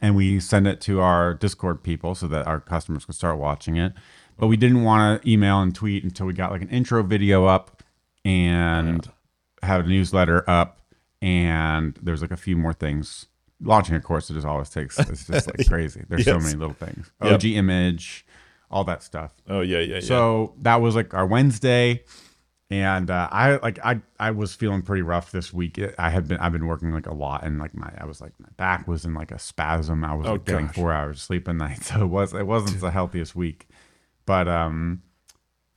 [0.01, 3.77] and we sent it to our Discord people so that our customers could start watching
[3.77, 3.93] it.
[4.37, 7.45] But we didn't want to email and tweet until we got like an intro video
[7.45, 7.81] up
[8.25, 9.09] and
[9.61, 10.81] have a newsletter up,
[11.21, 13.27] and there's like a few more things.
[13.61, 14.99] Launching a course, it just always takes.
[14.99, 16.03] It's just like crazy.
[16.09, 17.09] There's so many little things.
[17.23, 17.33] Yep.
[17.33, 18.25] OG image,
[18.69, 19.31] all that stuff.
[19.47, 19.99] Oh yeah, yeah, yeah.
[20.01, 22.03] So that was like our Wednesday,
[22.81, 25.79] and uh, I like I I was feeling pretty rough this week.
[25.97, 28.33] I had been I've been working like a lot, and like my I was like
[28.39, 30.03] my back was in like a spasm.
[30.03, 32.81] I was Oh, like getting four hours sleep a night, so it was it wasn't
[32.81, 33.67] the healthiest week.
[34.25, 35.01] But um,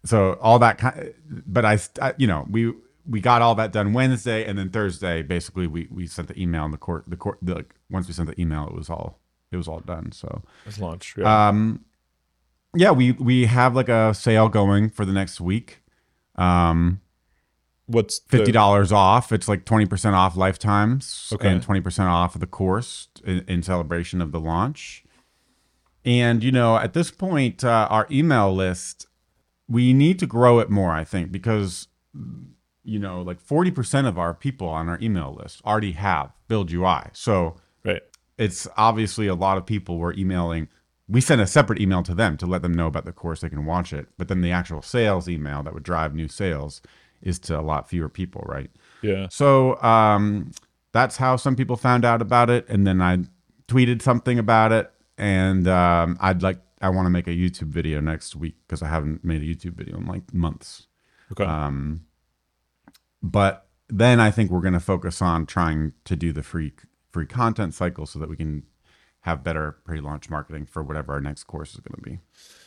[0.05, 2.73] so all that kind, but I, I you know we
[3.09, 6.65] we got all that done Wednesday, and then Thursday basically we we sent the email
[6.65, 9.21] in the court the court the, like once we sent the email it was all
[9.51, 10.13] it was all done.
[10.13, 11.19] So it's launched.
[11.19, 11.49] Yeah.
[11.49, 11.85] um,
[12.75, 15.83] yeah, we we have like a sale going for the next week.
[16.37, 17.01] Um,
[17.89, 19.31] What's fifty dollars off.
[19.31, 21.49] It's like twenty percent off lifetimes Okay.
[21.49, 25.05] and twenty percent off of the course in, in celebration of the launch.
[26.05, 29.07] And you know, at this point, uh, our email list
[29.69, 30.93] we need to grow it more.
[30.93, 31.87] I think because
[32.89, 37.03] you know, like 40% of our people on our email list already have Build UI.
[37.13, 38.01] So Right.
[38.39, 40.69] it's obviously a lot of people were emailing.
[41.09, 43.41] We sent a separate email to them to let them know about the course.
[43.41, 44.09] They can watch it.
[44.19, 46.83] But then the actual sales email that would drive new sales
[47.23, 48.71] is to a lot fewer people, right?
[49.03, 49.29] Yeah.
[49.31, 50.51] So um,
[50.93, 52.69] that's how some people found out about it.
[52.69, 53.19] And then I
[53.69, 54.93] tweeted something about it.
[55.17, 58.89] And um, I'd like, I want to make a YouTube video next week because I
[58.89, 60.89] haven't made a YouTube video in like months.
[61.33, 61.45] Okay.
[61.45, 62.05] Um,
[63.23, 66.73] but then I think we're going to focus on trying to do the free
[67.13, 68.65] free content cycle so that we can
[69.27, 72.21] have better pre-launch marketing for whatever our next course is going to be.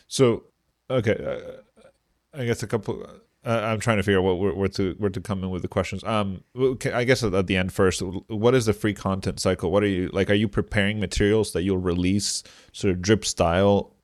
[0.08, 0.44] So,
[0.90, 3.02] okay, uh, I guess a couple.
[3.46, 5.62] Uh, I'm trying to figure out what where, where to where to come in with
[5.62, 6.04] the questions.
[6.04, 9.72] Um, okay, I guess at the end first, what is the free content cycle?
[9.72, 10.30] What are you like?
[10.30, 12.44] Are you preparing materials that you'll release
[12.74, 13.96] sort of drip style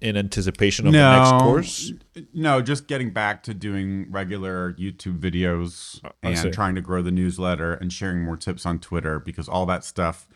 [0.00, 1.92] in anticipation of the next course?
[2.32, 6.46] No, just getting back to doing regular YouTube videos I see.
[6.46, 9.84] and trying to grow the newsletter and sharing more tips on Twitter because all that
[9.84, 10.26] stuff.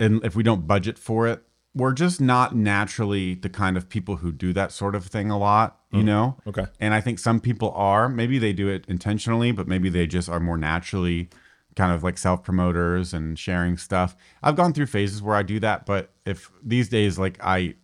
[0.00, 1.42] And if we don't budget for it,
[1.74, 5.38] we're just not naturally the kind of people who do that sort of thing a
[5.38, 6.36] lot, you know?
[6.46, 6.66] Okay.
[6.80, 8.08] And I think some people are.
[8.08, 11.28] Maybe they do it intentionally, but maybe they just are more naturally
[11.76, 14.16] kind of like self promoters and sharing stuff.
[14.42, 17.74] I've gone through phases where I do that, but if these days, like I,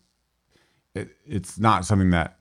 [0.96, 2.38] it, it's not something that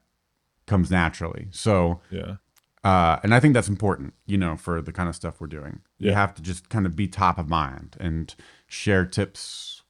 [0.66, 1.48] comes naturally.
[1.52, 2.38] So, Yeah.
[2.84, 5.82] uh, and I think that's important, you know, for the kind of stuff we're doing.
[6.00, 8.34] You have to just kind of be top of mind and
[8.68, 9.84] share tips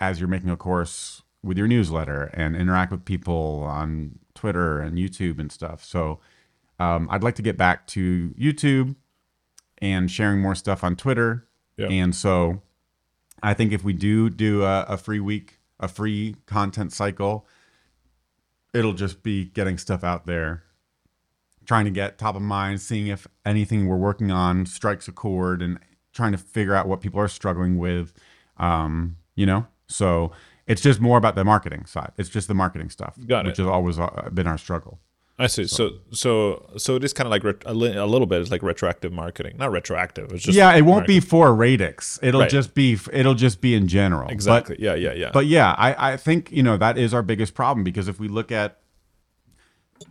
[0.00, 4.98] as you're making a course with your newsletter and interact with people on Twitter and
[4.98, 5.84] YouTube and stuff.
[5.84, 6.20] So
[6.78, 8.94] um, I'd like to get back to YouTube
[9.78, 11.46] and sharing more stuff on Twitter.
[11.76, 11.88] Yeah.
[11.88, 12.62] And so
[13.42, 17.46] I think if we do do a, a free week, a free content cycle,
[18.74, 20.64] it'll just be getting stuff out there
[21.66, 25.62] trying to get top of mind, seeing if anything we're working on strikes a chord,
[25.62, 25.78] and
[26.12, 28.12] trying to figure out what people are struggling with.
[28.56, 30.32] Um, you know, so
[30.66, 32.12] it's just more about the marketing side.
[32.18, 33.62] It's just the marketing stuff, Got which it.
[33.62, 35.00] has always uh, been our struggle.
[35.38, 35.66] I see.
[35.66, 38.42] So, so, so it is kind of like ret- a, li- a little bit.
[38.42, 40.30] It's like retroactive marketing, not retroactive.
[40.32, 41.16] It's just yeah, it won't marketing.
[41.16, 42.18] be for Radix.
[42.22, 42.50] It'll Right.
[42.50, 44.24] just be it'll just be in general.
[44.26, 44.76] But- exactly.
[44.78, 45.30] yeah, yeah, yeah.
[45.32, 48.28] But yeah, I, I think, you know, that is our biggest problem because if we
[48.28, 48.80] look at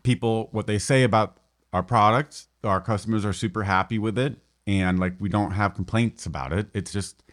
[0.01, 1.37] people, what they say about
[1.73, 4.37] our product, our customers are super happy with it.
[4.77, 6.67] And like we don't have complaints about it.
[6.73, 7.23] It's just,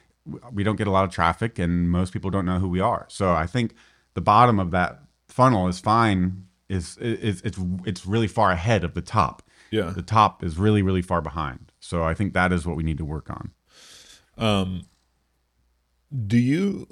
[0.53, 3.05] we don't get a lot of traffic and most people don't know who we are.
[3.09, 3.75] So I think
[4.15, 4.93] the bottom of that
[5.29, 9.43] funnel is fine, is, is it's, it's really far ahead of the top.
[9.71, 9.91] Yeah.
[9.91, 11.73] The top is really, really far behind.
[11.81, 13.51] So I think that is what we need to work on.
[14.39, 14.87] um,
[16.27, 16.87] do you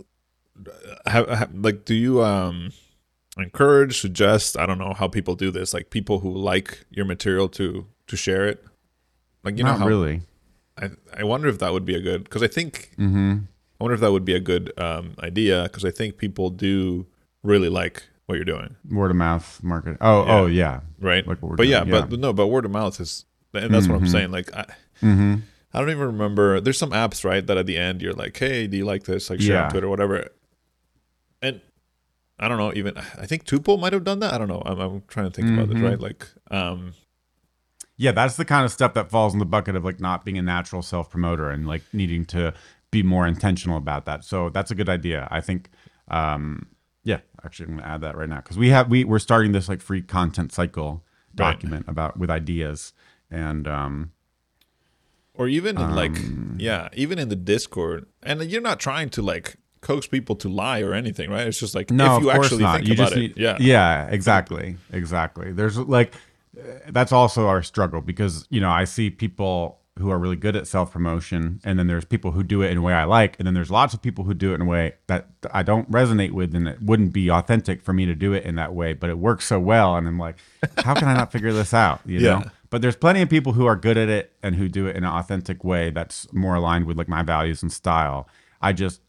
[1.06, 2.70] have, have like do you um
[3.38, 7.48] encourage suggest i don't know how people do this like people who like your material
[7.48, 8.64] to to share it
[9.44, 10.22] like you Not know how really.
[10.80, 13.32] I, I wonder if that would be a good because i think Mm-hmm.
[13.80, 17.06] i wonder if that would be a good um idea because i think people do
[17.42, 19.98] really like what you're doing Word of mouth market.
[20.00, 20.32] Oh, Yeah.
[20.40, 20.80] oh yeah.
[20.98, 23.96] right Like but yeah, doing, but no but word of mouth is and that's what
[23.96, 24.64] i'm saying like I,
[25.02, 25.34] Mm-hmm.
[25.72, 26.60] I don't even remember.
[26.60, 29.28] There's some apps, right, that at the end you're like, "Hey, do you like this?"
[29.28, 29.64] Like share Yeah.
[29.64, 30.28] on Twitter, or whatever.
[31.42, 31.60] And
[32.38, 32.72] I don't know.
[32.74, 34.32] Even I think Tuple might have done that.
[34.32, 34.62] I don't know.
[34.64, 35.82] I'm, I'm trying to think about this, Mhm.
[35.90, 36.00] right?
[36.00, 36.94] Like, um,
[37.96, 40.36] Yeah, that's the kind of stuff that falls in the bucket of like not being
[40.38, 42.52] a natural self promoter and like needing to
[42.90, 44.24] be more intentional about that.
[44.24, 45.28] So that's a good idea.
[45.30, 45.70] I think,
[46.08, 46.66] um,
[47.04, 49.68] yeah, actually, I'm gonna add that right now because we have we we're starting this
[49.68, 51.04] like free content cycle
[51.36, 51.52] Right.
[51.54, 52.92] document about with ideas
[53.30, 54.12] and um,
[55.34, 58.06] or even in like, Um, yeah, even in the Discord.
[58.22, 61.46] And you're not trying to like coax people to lie or anything, right?
[61.46, 62.76] It's just like no, if you of course actually not.
[62.76, 65.52] think you about it, need, yeah, yeah, exactly, exactly.
[65.52, 66.14] There's like
[66.88, 70.66] that's also our struggle because you know I see people who are really good at
[70.66, 73.46] self promotion, and then there's people who do it in a way I like, and
[73.46, 76.32] then there's lots of people who do it in a way that I don't resonate
[76.32, 79.08] with, and it wouldn't be authentic for me to do it in that way, but
[79.08, 80.36] it works so well, and I'm like,
[80.78, 82.00] how can I not figure this out?
[82.06, 82.38] You Yeah.
[82.40, 82.42] know.
[82.70, 85.04] But there's plenty of people who are good at it and who do it in
[85.04, 88.28] an authentic way that's more aligned with like my values and style.
[88.60, 89.00] I just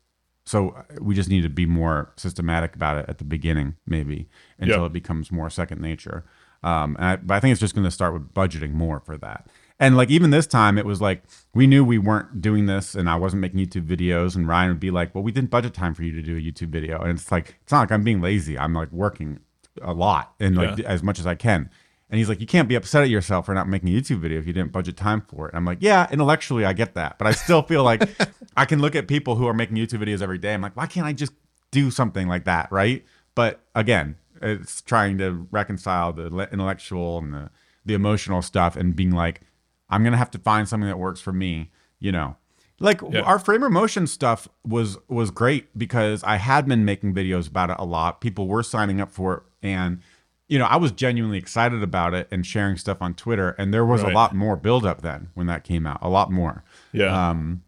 [0.47, 4.29] so we just need to be more systematic about it at the beginning, maybe
[4.59, 4.85] until Yeah.
[4.85, 6.23] it becomes more second nature.
[6.65, 9.17] Um, and I, but I think it's just going to start with budgeting more for
[9.19, 9.47] that.
[9.79, 11.23] And like even this time, it was like
[11.53, 14.35] we knew we weren't doing this, and I wasn't making YouTube videos.
[14.35, 16.39] And Ryan would be like, "Well, we didn't budget time for you to do a
[16.39, 18.57] YouTube video." And it's like it's not like I'm being lazy.
[18.57, 19.39] I'm like working
[19.81, 20.87] a lot and like Yeah.
[20.87, 21.69] as much as I can.
[22.09, 24.39] And he's like, "You can't be upset at yourself for not making a YouTube video
[24.39, 27.17] if you didn't budget time for it." And I'm like, "Yeah, intellectually I get that,
[27.17, 28.07] but I still feel like
[28.55, 30.53] I can look at people who are making YouTube videos every day.
[30.53, 31.33] I'm like, why can't I just
[31.71, 33.03] do something like that, right?"
[33.35, 37.49] But again, it's trying to reconcile the intellectual and the
[37.85, 39.41] the emotional stuff and being like,
[39.89, 41.71] I'm gonna have to find something that works for me.
[41.99, 42.35] You know,
[42.79, 43.21] like Yeah.
[43.21, 47.75] our framer motion stuff was was great because I had been making videos about it
[47.79, 48.21] a lot.
[48.21, 50.01] People were signing up for it, and
[50.47, 53.51] you know, I was genuinely excited about it and sharing stuff on Twitter.
[53.57, 54.11] And there was Right.
[54.11, 56.63] a lot more build up then when that came out, a lot more.
[56.91, 57.29] Yeah.
[57.29, 57.63] Um,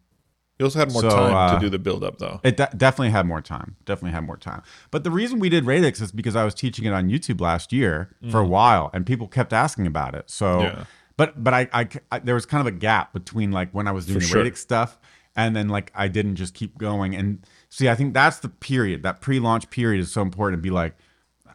[0.58, 2.40] you also had more so, time uh, to do the build up though.
[2.42, 3.76] It de- definitely had more time.
[3.84, 4.62] Definitely had more time.
[4.90, 7.72] But the reason we did Radix is because I was teaching it on YouTube last
[7.72, 10.28] year for a while, and people kept asking about it.
[10.30, 10.62] So, Mm.
[10.62, 10.84] Yeah.
[11.16, 13.92] but but I, I, I- there was kind of a gap between like when I
[13.92, 14.38] was doing For the sure.
[14.38, 14.98] Radix stuff,
[15.36, 17.14] and then like I didn't just keep going.
[17.14, 19.02] And see, I think that's the period.
[19.04, 20.96] That pre-launch period is so important to be like,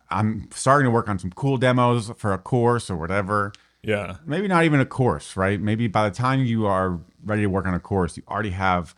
[0.09, 4.17] I'm starting to work on some cool demos for a course or whatever Yeah.
[4.25, 5.59] maybe not even a course, right?
[5.59, 8.95] Maybe by the time you are ready to work on a course, you already have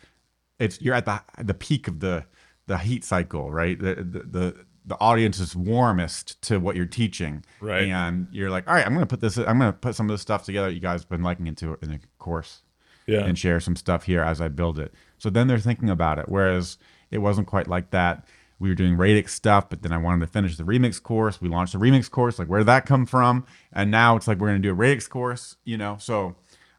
[0.58, 2.24] it's you're at the the peak of the
[2.66, 3.78] the heat cycle, right?
[3.78, 7.88] The the the, the audience is warmest to what you're teaching, Right.
[7.88, 10.22] And you're like, all right, I'm gonna put this, I'm gonna put some of this
[10.22, 10.70] stuff together.
[10.70, 12.62] You guys have been liking into in the course,
[13.06, 13.24] Yeah.
[13.24, 14.94] and share some stuff here as I build it.
[15.18, 16.26] So then they're thinking about it.
[16.28, 16.78] Whereas
[17.10, 18.26] it wasn't quite like that.
[18.58, 21.40] We were doing Radix stuff, but then I wanted to finish the remix course.
[21.42, 22.38] We launched the remix course.
[22.38, 23.44] Like, where did that come from?
[23.72, 25.98] And now it's like we're going to do a Radix course, you know?
[26.00, 26.36] So,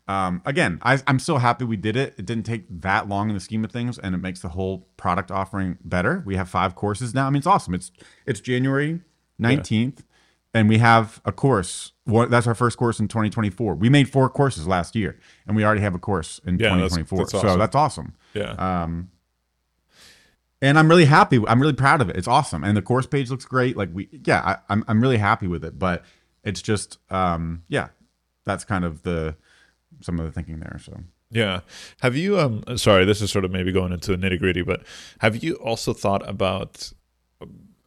[0.08, 2.15] um, again, I, I'm still happy we did it.
[2.17, 4.88] It didn't take that long in the scheme of things, and it makes the whole
[4.98, 6.24] product offering better.
[6.26, 7.28] We have five courses now.
[7.28, 7.74] I mean, it's awesome.
[7.74, 7.91] It's
[8.26, 9.02] it's January
[9.41, 10.00] 19th,
[10.54, 11.91] and we have a course.
[12.06, 13.76] What, that's our first course in 2024.
[13.76, 17.17] We made four courses last year, and we already have a course in Yeah, 2024.
[17.20, 17.60] that's So awesome.
[17.60, 18.13] that's awesome.
[18.34, 18.52] yeah.
[18.84, 19.10] Um,
[20.62, 21.39] and I'm really happy.
[21.48, 22.15] I'm really proud of it.
[22.15, 23.78] It's awesome, and the course page looks great.
[23.78, 25.78] Like we, yeah, I, I'm I'm really happy with it.
[25.78, 26.04] But
[26.43, 27.89] it's just, um, yeah,
[28.46, 29.36] that's kind of the
[30.02, 30.80] some of the thinking there.
[30.84, 31.00] So
[31.32, 31.62] Yeah.
[32.02, 34.84] Have you um sorry, this is sort of maybe going into the nitty-gritty, but
[35.20, 36.92] have you also thought about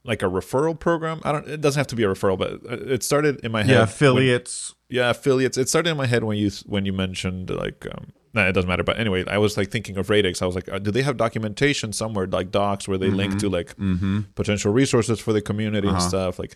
[0.05, 1.20] like a referral program?
[1.25, 3.62] I don't it doesn't have to be a referral, but uh, it started in my
[3.62, 3.70] head.
[3.73, 4.75] yeah, when- affiliates.
[4.88, 5.57] yeah, affiliates.
[5.59, 8.68] It started in my head when you when you mentioned like um no, it doesn't
[8.68, 8.85] matter.
[8.85, 10.40] But anyway, I was like thinking of Radix.
[10.40, 13.49] I was like, uh, do they have documentation somewhere, like docs, where they link to
[13.49, 14.20] like Mm-hmm.
[14.37, 16.09] potential resources for the community and Uh-huh.
[16.09, 16.38] stuff?
[16.38, 16.55] Like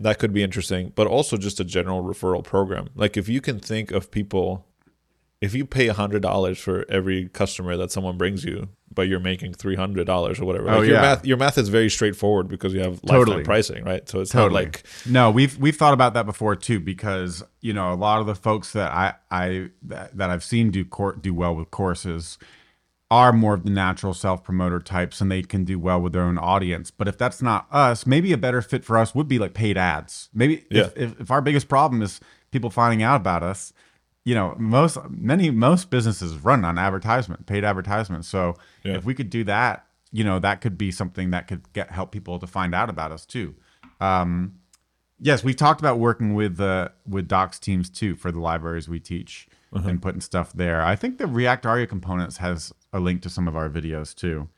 [0.00, 0.92] that could be interesting.
[0.96, 2.88] But also just a general referral program.
[2.96, 4.66] Like if you can think of people,
[5.42, 9.52] if you pay hundred dollars for every customer that someone brings you, but you're making
[9.54, 10.70] three hundred dollars or whatever.
[10.70, 11.02] Oh, like your yeah.
[11.02, 13.44] math, your math is very straightforward because you have lifetime Totally.
[13.44, 14.08] pricing, right?
[14.08, 14.64] So it's Totally.
[14.66, 18.20] not like no, we've we've thought about that before too, because you know a lot
[18.20, 21.70] of the folks that I I that, that I've seen do cour do well with
[21.70, 22.38] courses
[23.10, 26.22] are more of the natural self promoter types, and they can do well with their
[26.22, 26.90] own audience.
[26.90, 29.76] But if that's not us, maybe a better fit for us would be like paid
[29.76, 30.30] ads.
[30.32, 30.82] Maybe Yeah.
[30.84, 32.20] if, if if our biggest problem is
[32.52, 33.72] people finding out about us,
[34.24, 38.24] you know, most many most businesses run on advertisement, paid advertisement.
[38.24, 38.54] So
[38.84, 38.94] Yeah.
[38.94, 42.12] if we could do that, you know, that could be something that could get help
[42.12, 43.54] people to find out about us too.
[44.00, 44.54] Um,
[45.18, 49.00] yes, we've talked about working with uh, with docs teams too for the libraries we
[49.00, 50.82] teach and putting stuff there.
[50.82, 54.48] I think the React Aria components has a link to some of our videos too.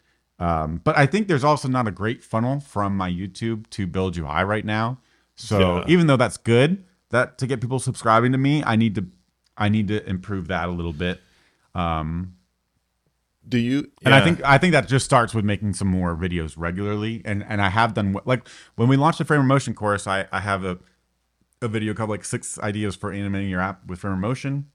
[0.41, 4.17] Um, but I think there's also not a great funnel from my YouTube to Build
[4.19, 4.99] UI right now.
[5.37, 5.85] So Yeah.
[5.87, 9.07] even though that's good, that to get people subscribing to me, I need to
[9.57, 11.21] I need to improve that a little bit.
[11.75, 12.35] Um,
[13.47, 16.55] do you And I think I think that just starts with making some more videos
[16.57, 17.21] regularly.
[17.25, 20.41] And and I have done like when we launched the Framer Motion course, I I
[20.41, 20.79] have a
[21.61, 24.71] a video called like six ideas for animating your app with Framer Motion,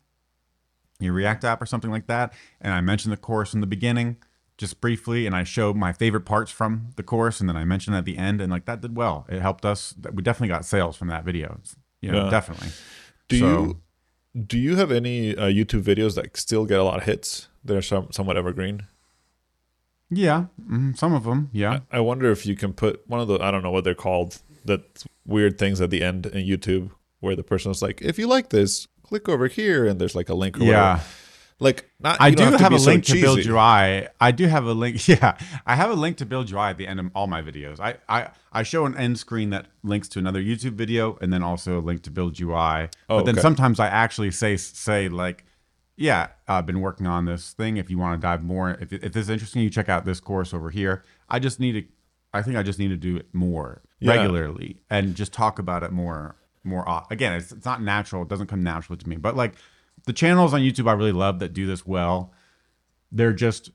[1.00, 2.34] your React app or something like that.
[2.62, 4.18] And I mentioned the course in the beginning
[4.58, 7.96] just briefly, and I showed my favorite parts from the course, and then I mentioned
[7.96, 9.26] at the end, and like that did well.
[9.30, 9.96] It helped us.
[10.14, 11.60] We definitely got sales from that video.
[12.02, 12.30] You know, Yeah.
[12.30, 12.70] definitely.
[13.30, 13.82] Do So- you
[14.46, 17.48] do you have any uh, YouTube videos that still get a lot of hits?
[17.64, 18.84] They're some, somewhat evergreen.
[20.10, 21.50] Yeah, mhm, some of them.
[21.54, 21.80] Yeah.
[21.92, 24.42] I wonder if you can put one of the I don't know what they're called
[24.66, 28.26] that weird things at the end in YouTube where the person is like, if you
[28.28, 30.58] like this, click over here, and there's like a link.
[30.58, 30.94] Or Yeah.
[30.94, 31.04] whatever.
[31.60, 32.18] Like not.
[32.22, 33.50] I do have, have, a so link to Build cheesy.
[33.52, 34.08] UI.
[34.22, 35.08] I do have a link.
[35.10, 37.80] Yeah, I have a link to Build UI at the end of all my videos.
[37.80, 41.44] I, I, I show an end screen that links to another YouTube video and then
[41.44, 42.90] also a link to Build UI.
[43.10, 43.42] Oh, but then okay.
[43.42, 45.44] sometimes I actually say say like,
[45.98, 47.76] yeah, I've been working on this thing.
[47.76, 50.22] If you want to dive more, if, if this is interesting, you check out this
[50.22, 51.04] course over here.
[51.28, 51.84] I just need to.
[52.34, 54.12] I think I just need to do it more Yeah.
[54.14, 56.88] regularly and just talk about it more more.
[56.88, 58.22] o- Again, it's, it's not natural.
[58.22, 59.18] It doesn't come naturally to me.
[59.18, 59.56] But like
[60.06, 62.34] the channels on YouTube, I really love that do this well
[63.12, 63.72] they're just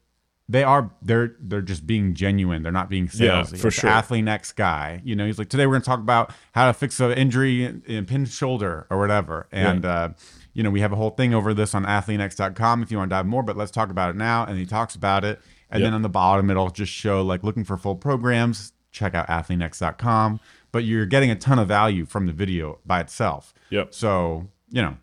[0.49, 2.63] they are they're they're just being genuine.
[2.63, 3.59] They're not being Yeah, salesy.
[3.59, 3.91] for It's sure.
[3.91, 7.01] Athlete next guy, you know, he's like today we're gonna talk about how to fix
[7.01, 9.49] an injury in, in pinned shoulder or whatever.
[9.51, 10.11] And uh,
[10.53, 13.17] you know, we have a whole thing over this on athletenext.com if you want to
[13.17, 14.45] dive more, but let's talk about it now.
[14.45, 15.41] And he talks about it.
[15.71, 15.87] And Yep.
[15.89, 20.39] then on the bottom it'll just show like looking for full programs, check out athletenext.com.
[20.71, 23.53] But you're getting a ton of value from the video by itself.
[23.71, 23.95] Yep.
[23.95, 24.97] So, you know,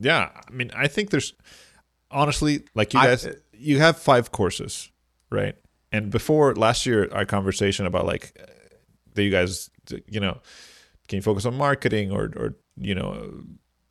[0.00, 1.34] yeah, I mean, I think there's
[2.10, 4.90] honestly like you I- guys, you have five courses,
[5.30, 5.54] right?
[5.92, 8.44] And before last year, our conversation about like uh,
[9.14, 9.70] that you guys,
[10.06, 10.38] you know,
[11.08, 13.42] can you focus on marketing or or you know,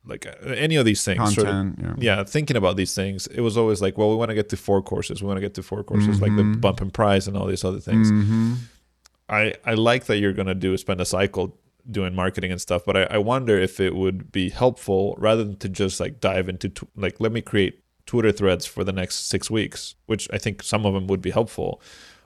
[0.06, 1.98] like uh, any of these things, sort of- Content.
[2.00, 2.16] yeah.
[2.18, 4.56] yeah, thinking about these things, it was always like, well, we want to get to
[4.56, 5.20] four courses.
[5.22, 6.60] We want to get to four courses, like the Mhm.
[6.60, 8.08] bump in price and all these other things.
[8.10, 8.54] hmm
[9.30, 11.57] I, I like that you're gonna do spend a cycle
[11.90, 15.56] doing marketing and stuff, but I, I wonder if it would be helpful rather than
[15.58, 19.28] to just like dive into tw- like let me create Twitter threads for the next
[19.28, 21.80] six weeks, which I think some of them would be helpful.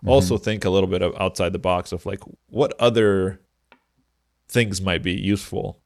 [0.05, 3.41] Also think a little bit of outside the box of like what other
[4.49, 5.79] things might be useful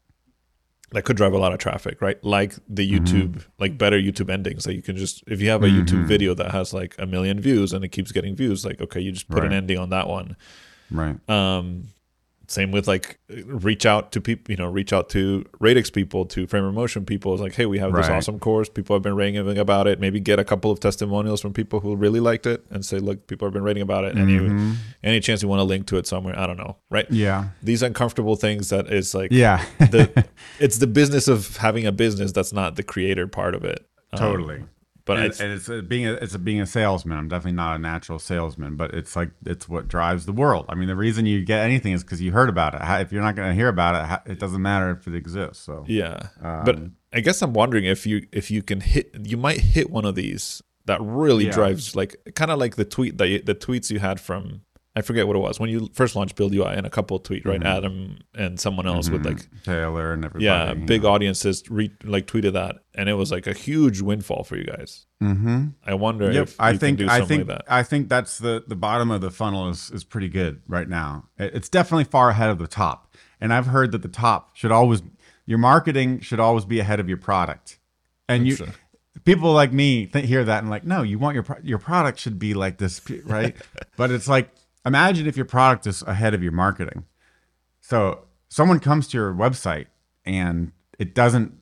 [0.93, 2.23] that could drive a lot of traffic, right?
[2.25, 5.69] Like the YouTube, like better YouTube endings that you can just if you have a
[5.69, 6.07] YouTube Mhm.
[6.07, 9.13] video that has like a million views and it keeps getting views, like okay, you
[9.13, 10.37] just put an ending on that one.
[10.91, 11.17] Right.
[11.29, 11.89] Um,
[12.49, 16.47] same with like reach out to people, you know, reach out to Radix people, to
[16.47, 17.33] Framer Motion people.
[17.35, 18.69] It's like, hey, we have this awesome course.
[18.69, 20.01] People have been raving about it.
[20.01, 23.27] Maybe get a couple of testimonials from people who really liked it and say, look,
[23.27, 24.17] people have been raving about it.
[24.17, 24.75] Any Mhm.
[25.03, 26.39] any chance you want to link to it somewhere?
[26.39, 27.11] I don't know, right?
[27.11, 27.49] Yeah.
[27.63, 29.65] These uncomfortable things that is like Yeah.
[29.79, 30.25] the
[30.61, 33.87] it's the business of having a business that's not the creator part of it.
[34.13, 34.63] Um, totally.
[35.07, 37.17] But and, it's, and it's a, being a, it's a, being a salesman.
[37.17, 40.67] I'm definitely not a natural salesman, but it's like it's what drives the world.
[40.69, 42.83] I mean, the reason you get anything is because you heard about it.
[42.83, 45.15] How- If you're not going to hear about it, how- it doesn't matter if it
[45.15, 45.65] exists.
[45.65, 49.37] So Yeah, but Um, I guess I'm wondering if you if you can hit you
[49.39, 51.53] might hit one of these that really Yeah.
[51.53, 54.63] drives like kind of like the tweet that you, the tweets you had from
[54.99, 57.45] I forget what it was when you first launched Build UI and a couple tweet
[57.45, 57.67] right Mhm.
[57.77, 60.47] Adam and someone else with like Taylor and everybody.
[60.47, 64.57] yeah big audiences re, like tweeted that and it was like a huge windfall for
[64.57, 65.05] you guys.
[65.23, 65.67] Mm-hmm.
[65.85, 66.43] I wonder Yep.
[66.49, 67.65] if I you think can do I think like that.
[67.73, 71.27] I think that's the the bottom of the funnel is is pretty good right now.
[71.39, 73.15] It's definitely far ahead of the top.
[73.39, 75.03] And I've heard that the top should always
[75.45, 77.79] your marketing should always be ahead of your product.
[78.31, 78.57] And you
[79.25, 82.19] people like me th- hear that and like, no, you want your pro- your product
[82.19, 83.55] should be like this, right?
[83.99, 84.51] but it's like,
[84.87, 87.05] imagine if your product is ahead of your marketing.
[87.81, 89.87] So someone comes to your website
[90.25, 91.55] and it doesn't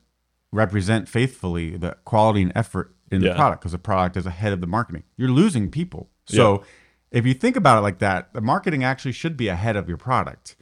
[0.52, 3.30] represent faithfully the quality and effort in Yeah.
[3.30, 5.02] the product because the product is ahead of the marketing.
[5.16, 6.10] You're losing people.
[6.26, 6.62] So
[7.10, 9.98] if you think about it like that, the marketing actually should be ahead of your
[9.98, 10.56] product.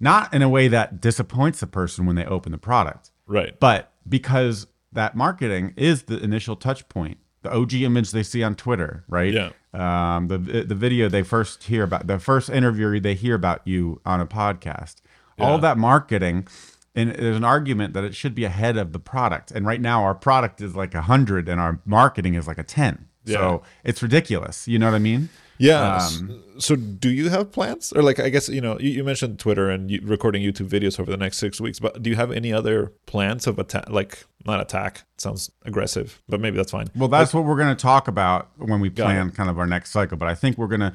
[0.00, 3.58] Not in a way that disappoints the person when they open the product, Right.
[3.60, 8.54] but because that marketing is the initial touch point, the OG image they see on
[8.54, 9.32] Twitter, right?
[9.32, 9.50] Yeah.
[9.74, 14.00] Um, the the video they first hear about, the first interview they hear about you
[14.04, 14.96] on a podcast.
[15.38, 15.54] All Yeah.
[15.56, 16.46] of that marketing,
[16.94, 19.50] and there's an argument that it should be ahead of the product.
[19.50, 22.62] And right now, our product is like a hundred, and our marketing is like a
[22.62, 23.06] ten.
[23.24, 23.36] Yeah.
[23.38, 24.68] So it's ridiculous.
[24.68, 25.30] You know what I mean?
[25.62, 25.96] Yeah.
[26.06, 29.38] Um, so, do you have plans, or like I guess you know you, you mentioned
[29.38, 32.30] Twitter and you, recording YouTube videos over the next six weeks, but do you have
[32.30, 33.88] any other plans of attack?
[33.88, 36.88] Like not attack sounds aggressive, but maybe that's fine.
[36.96, 39.90] Well, that's what we're going to talk about when we plan kind of our next
[39.92, 40.16] cycle.
[40.16, 40.92] But I think we're going to,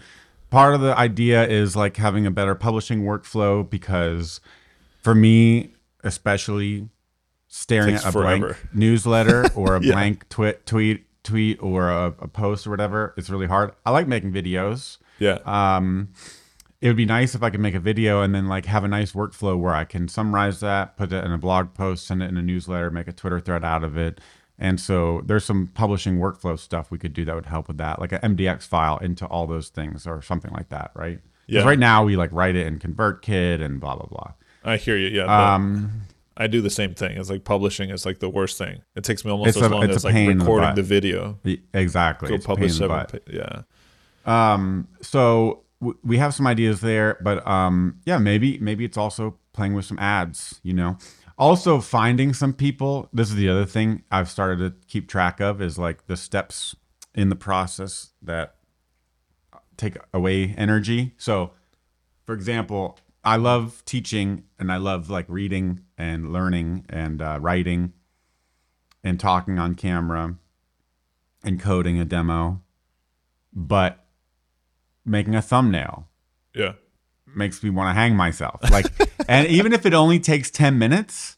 [0.49, 4.41] part of the idea is like having a better publishing workflow because
[5.01, 5.69] for me,
[6.03, 6.89] especially
[7.47, 8.47] staring at a forever.
[8.49, 9.93] blank newsletter or a Yeah.
[9.93, 13.73] blank tweet, tweet, tweet or a, a post or whatever, it's really hard.
[13.85, 14.97] I like making videos.
[15.19, 15.39] Yeah.
[15.45, 16.09] Um,
[16.79, 18.87] it would be nice if I could make a video and then like have a
[18.87, 22.29] nice workflow where I can summarize that, put it in a blog post, send it
[22.29, 24.21] in a newsletter, make a Twitter thread out of it.
[24.59, 27.99] And so there's some publishing workflow stuff we could do that would help with that,
[27.99, 31.19] like an MDX file into all those things or something like that, right?
[31.47, 31.63] Yeah.
[31.63, 34.33] right now we like write it in ConvertKit and blah blah blah.
[34.63, 35.07] I hear you.
[35.07, 35.53] Yeah.
[35.55, 36.01] Um,
[36.37, 37.17] I do the same thing.
[37.17, 38.81] It's like publishing is like the worst thing.
[38.95, 41.39] It takes me almost It's as a- long as like in the recording the, video.
[41.73, 42.29] exactly.
[42.29, 43.05] Go It's publish seven.
[43.05, 43.61] pa- Yeah.
[44.25, 49.37] Um, so w- we have some ideas there, but um, yeah, maybe maybe it's also
[49.53, 50.59] playing with some ads.
[50.63, 50.97] You know,
[51.37, 53.09] also finding some people.
[53.13, 56.75] This is the other thing I've started to keep track of is like the steps
[57.15, 58.55] in the process that
[59.77, 61.13] take away energy.
[61.17, 61.51] So,
[62.25, 62.97] for example,
[63.27, 67.91] I love teaching and I love like reading and learning and uh, writing
[69.03, 70.35] and talking on camera
[71.43, 72.61] and coding a demo,
[73.53, 74.05] but
[75.03, 76.07] making a thumbnail
[76.55, 76.73] Yeah.
[77.35, 78.61] makes me want to hang myself.
[78.71, 78.85] Like,
[79.27, 81.35] and even if it only takes 10 minutes,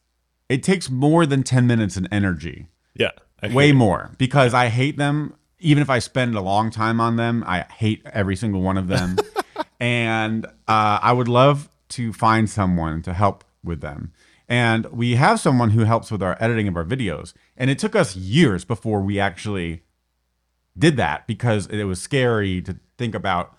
[0.48, 3.12] it takes more than 10 minutes in energy, Yeah.
[3.52, 3.74] Way you.
[3.74, 5.34] more because I hate them.
[5.58, 8.88] Even if I spend a long time on them, I hate every single one of
[8.88, 9.18] them.
[9.80, 14.12] and uh, I would love to find someone to help with them.
[14.48, 17.34] And we have someone who helps with our editing of our videos.
[17.56, 19.84] And it took us years before we actually
[20.78, 23.56] did that because it was scary to think about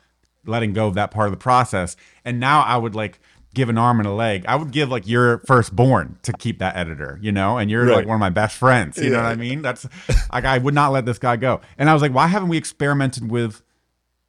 [0.46, 1.96] letting go of that part of the process.
[2.24, 3.20] And now I would like
[3.54, 4.44] give an arm and a leg.
[4.46, 7.96] I would give like your firstborn to keep that editor, you know, and you're Right.
[7.98, 8.96] like one of my best friends.
[8.96, 9.60] You know what I mean?
[9.62, 9.86] That's
[10.32, 11.60] like I would not let this guy go.
[11.78, 13.62] And I was like, why haven't we experimented with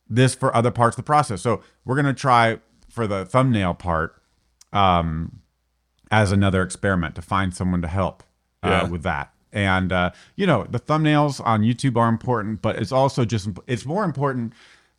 [0.10, 1.42] this for other parts of the process?
[1.42, 2.60] So we're gonna try
[2.92, 4.22] for the thumbnail part
[4.74, 5.40] um,
[6.12, 8.24] as another experiment to find someone to help
[8.64, 8.84] uh, Yeah.
[8.90, 9.34] with that.
[9.54, 13.86] And uh, you know, the thumbnails on YouTube are important, but it's also just it's
[13.86, 14.54] more important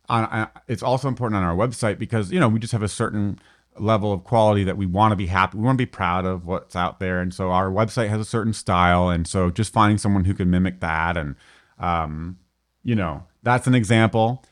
[0.09, 2.87] on uh, it's also important on our website because you know we just have a
[2.89, 3.39] certain
[3.79, 6.45] level of quality that we want to be happy we want to be proud of
[6.45, 9.97] what's out there and so our website has a certain style and so just finding
[9.97, 11.35] someone who can mimic that and
[11.79, 12.37] um,
[12.83, 14.43] you know that's an example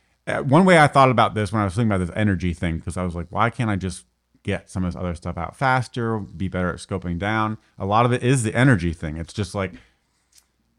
[0.44, 2.96] one way i thought about this when i was thinking about this energy thing because
[2.98, 4.06] i was like why can't i just
[4.44, 7.60] get some of this other stuff out faster be better at scoping down?
[7.78, 9.18] A lot of it is the energy thing.
[9.18, 9.72] It's just like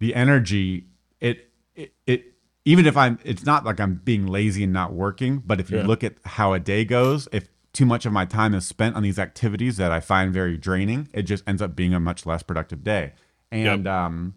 [0.00, 0.86] the energy
[1.20, 2.24] it it, it
[2.64, 5.78] even if i'm it's not like i'm being lazy and not working but if you
[5.78, 5.86] Yeah.
[5.86, 9.02] look at how a day goes if too much of my time is spent on
[9.04, 12.42] these activities that i find very draining it just ends up being a much less
[12.42, 13.12] productive day.
[13.52, 14.34] And um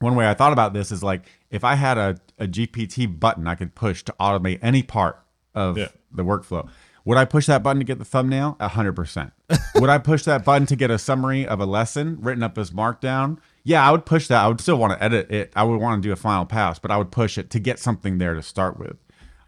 [0.00, 3.46] one way i thought about this is like if i had a, a gpt button
[3.46, 5.22] i could push to automate any part
[5.54, 5.88] of Yeah.
[6.12, 6.68] the workflow
[7.04, 9.32] would i push that button to get the thumbnail 100%
[9.76, 12.70] would i push that button to get a summary of a lesson written up as
[12.70, 15.80] markdown yeah i would push that i would still want to edit it i would
[15.80, 18.34] want to do a final pass but i would push it to get something there
[18.34, 18.96] to start with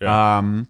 [0.00, 0.36] Yeah.
[0.38, 0.68] um,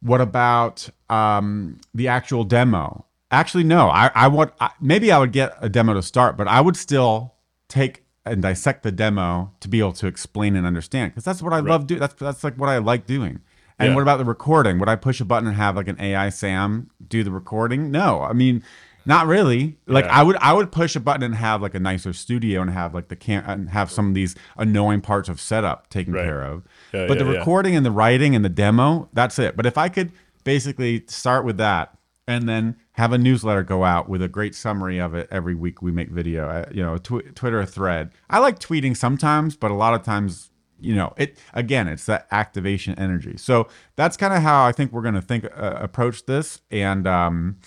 [0.00, 3.04] what about um, the actual demo?
[3.32, 3.88] Actually, no.
[3.88, 6.76] I, I would I, maybe I would get a demo to start, but I would
[6.76, 7.34] still
[7.68, 11.52] take and dissect the demo to be able to explain and understand because that's what
[11.52, 12.00] I love doing.
[12.00, 13.40] That's that's like what I like doing.
[13.78, 13.94] And Yeah.
[13.94, 14.78] what about the recording?
[14.80, 17.90] Would I push a button and have like an AI Sam do the recording?
[17.90, 18.62] No, I mean,
[19.06, 19.78] not really.
[19.86, 20.18] Like Yeah.
[20.18, 22.92] I would I would push a button and have like a nicer studio and have
[22.92, 26.24] like the cam and have some of these annoying parts of setup taken Right.
[26.24, 26.64] care of.
[26.92, 29.56] Yeah, but the recording and the writing and the demo, that's it.
[29.56, 30.12] But if I could
[30.44, 31.96] basically start with that
[32.26, 35.80] and then have a newsletter go out with a great summary of it every week
[35.80, 38.10] we make video, uh, you know, tw- Twitter thread.
[38.28, 42.26] I like tweeting sometimes, but a lot of times, you know, it again, it's that
[42.32, 43.36] activation energy.
[43.36, 47.06] So that's kind of how I think we're going to think uh, approach this and
[47.06, 47.58] um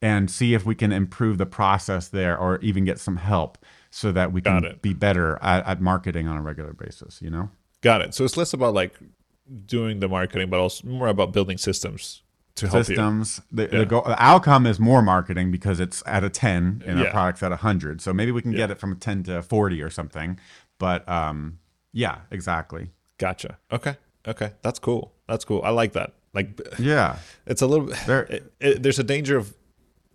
[0.00, 3.58] and see if we can improve the process there or even get some help
[3.90, 4.80] so that we can it.
[4.80, 7.50] be better at, at marketing on a regular basis, you know?
[7.82, 8.14] Got it.
[8.14, 8.98] So it's less about like
[9.66, 12.22] doing the marketing, but also more about building systems
[12.56, 13.40] to help systems.
[13.50, 13.78] The, Yeah.
[13.80, 17.42] the, goal, the outcome is more marketing because it's at a 10 and our product's
[17.42, 18.00] at 100.
[18.00, 20.38] So maybe we can get it from 10 to 40 or something.
[20.78, 21.58] But um,
[21.92, 22.90] yeah, exactly.
[23.18, 23.58] Gotcha.
[23.72, 23.96] Okay.
[24.26, 24.52] Okay.
[24.62, 25.12] That's cool.
[25.28, 25.62] That's cool.
[25.64, 26.14] I like that.
[26.32, 27.16] Like, Yeah.
[27.46, 27.86] it's a little.
[28.06, 29.54] There- it, it, there's a danger of.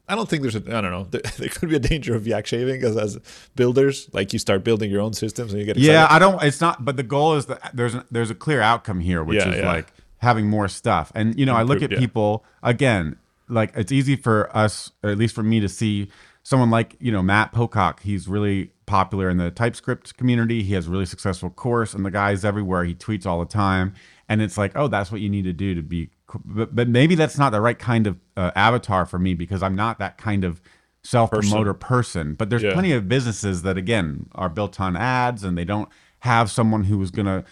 [0.08, 0.64] I don't think there's a.
[0.76, 1.04] I don't know.
[1.12, 3.20] There, there could be a danger of yak shaving as, as
[3.56, 4.10] builders.
[4.12, 5.92] Like you start building your own systems and you get excited.
[5.94, 6.42] Yeah, I don't.
[6.44, 6.84] It's not.
[6.84, 9.58] But the goal is that there's a, there's a clear outcome here, which Yeah, is
[9.60, 9.72] yeah.
[9.72, 11.12] like having more stuff.
[11.16, 12.00] And you know, I look at yeah.
[12.00, 13.18] people again.
[13.52, 16.10] Like it's easy for us, or at least for me, to see
[16.44, 18.02] someone like you know Matt Pocock.
[18.04, 20.62] He's really popular in the TypeScript community.
[20.64, 22.84] He has a really successful course, and the guy's everywhere.
[22.84, 23.96] He tweets all the time,
[24.28, 26.10] and it's like, oh, that's what you need to do to be.
[26.46, 29.76] But, but maybe that's not the right kind of uh, avatar for me because I'm
[29.76, 30.62] not that kind of
[31.04, 32.36] self promoter person.
[32.36, 32.74] But there's Yeah.
[32.74, 35.90] plenty of businesses that again are built on ads and they don't
[36.20, 37.46] have someone who is gonna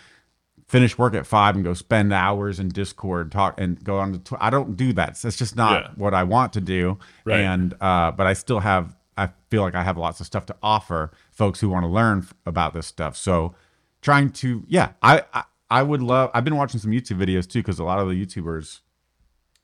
[0.68, 4.20] finish work at five and go spend hours in Discord talk and go on to
[4.20, 5.24] tw- I don't do that.
[5.24, 5.92] It's just not Yeah.
[5.96, 6.98] what I want to do.
[7.26, 7.40] Right.
[7.40, 10.56] And uh, but I still have I feel like I have lots of stuff to
[10.62, 13.16] offer folks who want to learn f- about this stuff.
[13.18, 13.56] So
[14.02, 17.60] trying to yeah, I I, I would love I've been watching some YouTube videos too
[17.60, 18.80] because a lot of the YouTubers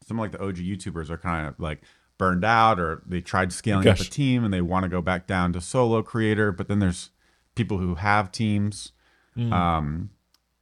[0.07, 1.81] some like the OG YouTubers are kind of like
[2.17, 5.27] burned out or they tried scaling up a team and they want to go back
[5.27, 6.51] down to solo creator.
[6.51, 7.09] But then there's
[7.55, 8.91] people who have teams
[9.51, 10.09] um,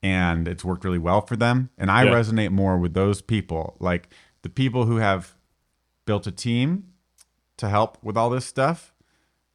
[0.04, 1.70] and it's worked really well for them.
[1.78, 2.12] And I Yeah.
[2.14, 4.10] resonate more with those people, like
[4.42, 5.36] the people who have
[6.06, 6.86] built a team
[7.58, 8.94] to help with all this stuff.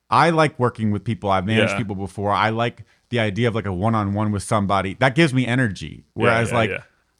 [0.08, 1.30] I like working with people.
[1.30, 1.78] I've managed Yeah.
[1.78, 2.30] people before.
[2.30, 4.94] I like the idea of like a one-on-one with somebody.
[4.94, 6.04] That gives me energy.
[6.14, 6.70] Whereas yeah, like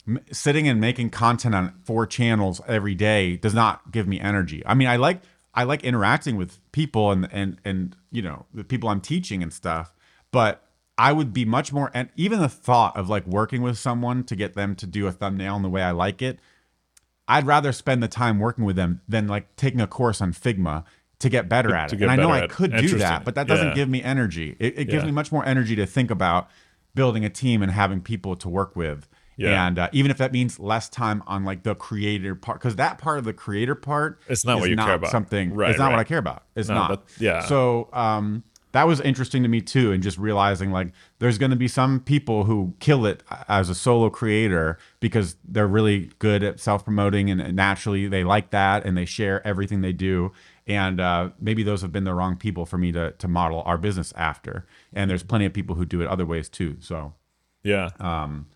[0.06, 4.62] m- sitting and making content on four channels every day does not give me energy.
[4.64, 5.22] I mean, I like
[5.54, 9.52] I like interacting with people and and and you know the people I'm teaching and
[9.52, 9.92] stuff,
[10.30, 10.62] but
[10.98, 14.36] I would be much more and even the thought of like working with someone to
[14.36, 16.38] get them to do a thumbnail in the way I like it.
[17.28, 20.84] I'd rather spend the time working with them than like taking a course on Figma
[21.18, 22.00] to get better at it.
[22.00, 22.50] And I know I it.
[22.50, 23.74] could do that, but that doesn't Yeah.
[23.74, 24.56] give me energy.
[24.58, 25.06] It, it gives Yeah.
[25.06, 26.48] me much more energy to think about
[26.94, 29.08] building a team and having people to work with.
[29.36, 29.66] Yeah.
[29.66, 32.96] And uh, even if that means less time on like the creator part, because that
[32.98, 35.10] part of the creator part It's not what you care about.
[35.10, 35.98] Something Right, it's not what.
[36.00, 36.44] I care about.
[36.54, 37.04] It's No, not.
[37.18, 37.40] yeah.
[37.40, 41.56] So um, that was interesting to me too, and just realizing like there's going to
[41.56, 46.60] be some people who kill it as a solo creator because they're really good at
[46.60, 50.32] self promoting and naturally they like that and they share everything they do.
[50.66, 53.78] And uh, maybe those have been the wrong people for me to to model our
[53.78, 54.66] business after.
[54.92, 56.76] And there's plenty of people who do it other ways too.
[56.80, 57.14] So
[57.62, 57.90] Yeah.
[58.00, 58.46] um,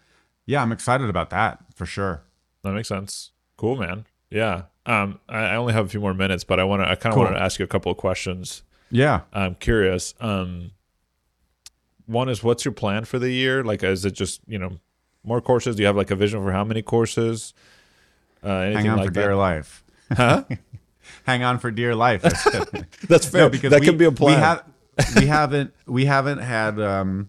[0.47, 2.23] yeah, I'm excited about that for sure.
[2.63, 3.31] That makes sense.
[3.57, 4.05] Cool, man.
[4.31, 4.63] Yeah.
[4.87, 6.89] Um, I, I only have a few more minutes, but I want to.
[6.91, 7.25] I kind of Cool.
[7.25, 8.63] want to ask you a couple of questions.
[8.91, 9.21] Yeah.
[9.33, 10.15] I'm curious.
[10.21, 10.73] Um,
[12.07, 13.63] one is, what's your plan for the year?
[13.63, 14.79] Like, is it just you know
[15.25, 15.77] more courses?
[15.77, 17.55] Do you have like a vision for how many courses?
[18.45, 19.21] Uh, anything Hang on like for that?
[19.21, 19.85] dear life.
[20.13, 20.45] Huh?
[21.27, 22.23] Hang on for dear life.
[23.09, 23.43] That's fair.
[23.43, 24.37] No, because that we, can be a plan.
[24.37, 24.65] We, have,
[25.17, 26.81] we haven't we haven't had.
[26.81, 27.29] Um,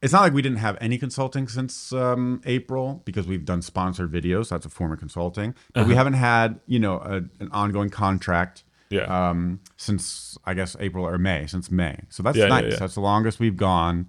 [0.00, 4.10] it's not like we didn't have any consulting since um, April because we've done sponsored
[4.10, 4.48] videos.
[4.48, 5.88] That's a form of consulting, but Uh-huh.
[5.90, 8.64] we haven't had you know a, an ongoing contract.
[8.92, 9.30] Yeah.
[9.30, 11.96] Um, since I guess April or May, since May.
[12.10, 12.72] So that's Yeah, yeah, nice.
[12.72, 12.78] yeah.
[12.78, 14.08] That's the longest we've gone,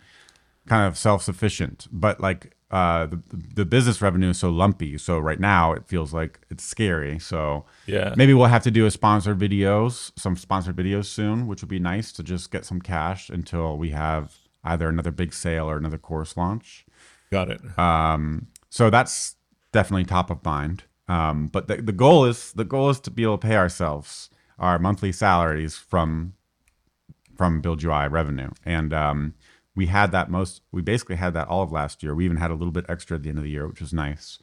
[0.68, 1.88] kind of self sufficient.
[1.92, 3.22] But like uh, the
[3.56, 4.98] the business revenue is so lumpy.
[4.98, 7.20] So right now it feels like it's scary.
[7.20, 8.14] So Yeah.
[8.18, 11.80] maybe we'll have to do a sponsored videos, some sponsored videos soon, which would be
[11.80, 15.98] nice to just get some cash until we have either another big sale or another
[16.00, 16.86] course launch.
[17.32, 17.62] Got it.
[17.78, 19.36] Um, so that's
[19.72, 20.84] definitely top of mind.
[21.08, 24.30] Um, but the, the goal is the goal is to be able to pay ourselves
[24.60, 26.34] our monthly salaries from
[27.36, 29.34] from Build UI revenue, and um,
[29.76, 30.62] we had that most.
[30.72, 32.14] We basically had that all of last year.
[32.14, 33.92] We even had a little bit extra at the end of the year, which was
[33.94, 34.38] nice.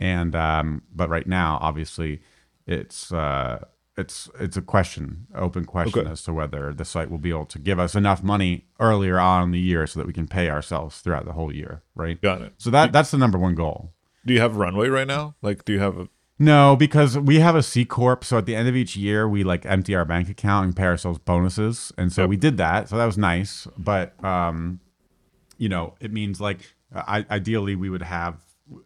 [0.00, 2.20] And um, but right now, obviously,
[2.66, 3.64] it's uh,
[3.96, 6.10] it's it's a question, open question Okay.
[6.10, 9.44] as to whether the site will be able to give us enough money earlier on
[9.44, 12.20] in the year so that we can pay ourselves throughout the whole year, right?
[12.20, 12.54] Got it.
[12.58, 13.92] So that that's the number one goal.
[14.26, 15.34] Do you have runway right now?
[15.42, 16.08] Like, do you have a?
[16.42, 19.44] No, because we have a C corp, so at the end of each year we
[19.44, 22.28] like empty our bank account and pay ourselves bonuses, and so Yep.
[22.30, 22.88] we did that.
[22.88, 24.80] So that was nice, but um,
[25.58, 28.40] you know, it means like I, ideally we would have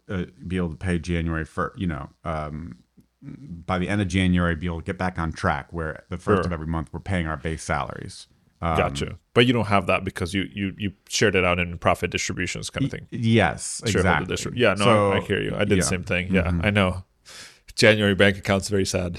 [0.08, 2.76] uh, be able to pay January for you know um,
[3.22, 6.38] by the end of January be able to get back on track where the first
[6.42, 6.46] Sure.
[6.46, 8.26] of every month we're paying our base salaries.
[8.60, 9.18] Um, Gotcha.
[9.34, 12.68] But you don't have that because you you you shared it out in profit distributions
[12.70, 13.06] kind of thing.
[13.10, 14.36] Yes, Shareholder exactly.
[14.52, 15.54] distrib- Yeah, no, So, I hear you.
[15.54, 15.74] I did yeah.
[15.74, 15.76] Mm-hmm.
[15.78, 16.32] the same thing.
[16.34, 17.04] Yeah, I know.
[17.76, 19.18] January bank account's very sad.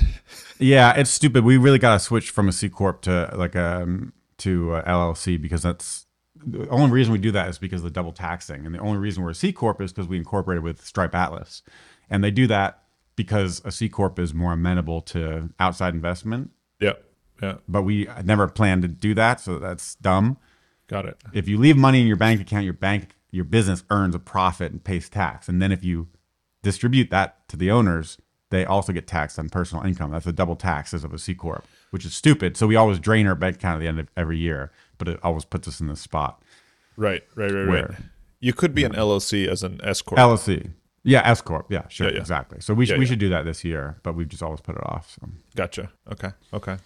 [0.59, 1.43] Yeah, it's stupid.
[1.43, 5.39] We really got to switch from a C corp to like um to uh, LLC
[5.41, 6.05] because that's
[6.45, 8.97] the only reason we do that is because of the double taxing, and the only
[8.97, 11.61] reason we're a C corp is because we incorporated with Stripe Atlas,
[12.09, 12.83] and they do that
[13.15, 16.51] because a C corp is more amenable to outside investment.
[16.79, 16.93] Yeah,
[17.41, 20.37] yeah, But we never planned to do that, so that's dumb.
[20.87, 21.17] got it.
[21.33, 24.71] If you leave money in your bank account, your bank your business earns a profit
[24.71, 26.07] and pays tax, and then if you
[26.63, 28.17] distribute that to the owners,
[28.49, 30.11] they also get taxed on personal income.
[30.11, 32.55] That's the double taxes of a C corp, which is stupid.
[32.57, 35.19] So we always drain our bank account at the end of every year, but it
[35.23, 36.41] always puts us in this spot.
[36.95, 37.91] Right, right, right, right.
[38.39, 40.19] You could be an LLC as an S corp.
[40.19, 40.71] LLC,
[41.03, 42.19] yeah, S corp, yeah, sure, Yeah, yeah.
[42.19, 42.59] exactly.
[42.61, 44.75] So we should Yeah, we should do that this year, but we've just always put
[44.75, 45.15] it off.
[45.19, 45.29] So.
[45.55, 45.91] Gotcha.
[46.11, 46.29] Okay.
[46.53, 46.77] Okay.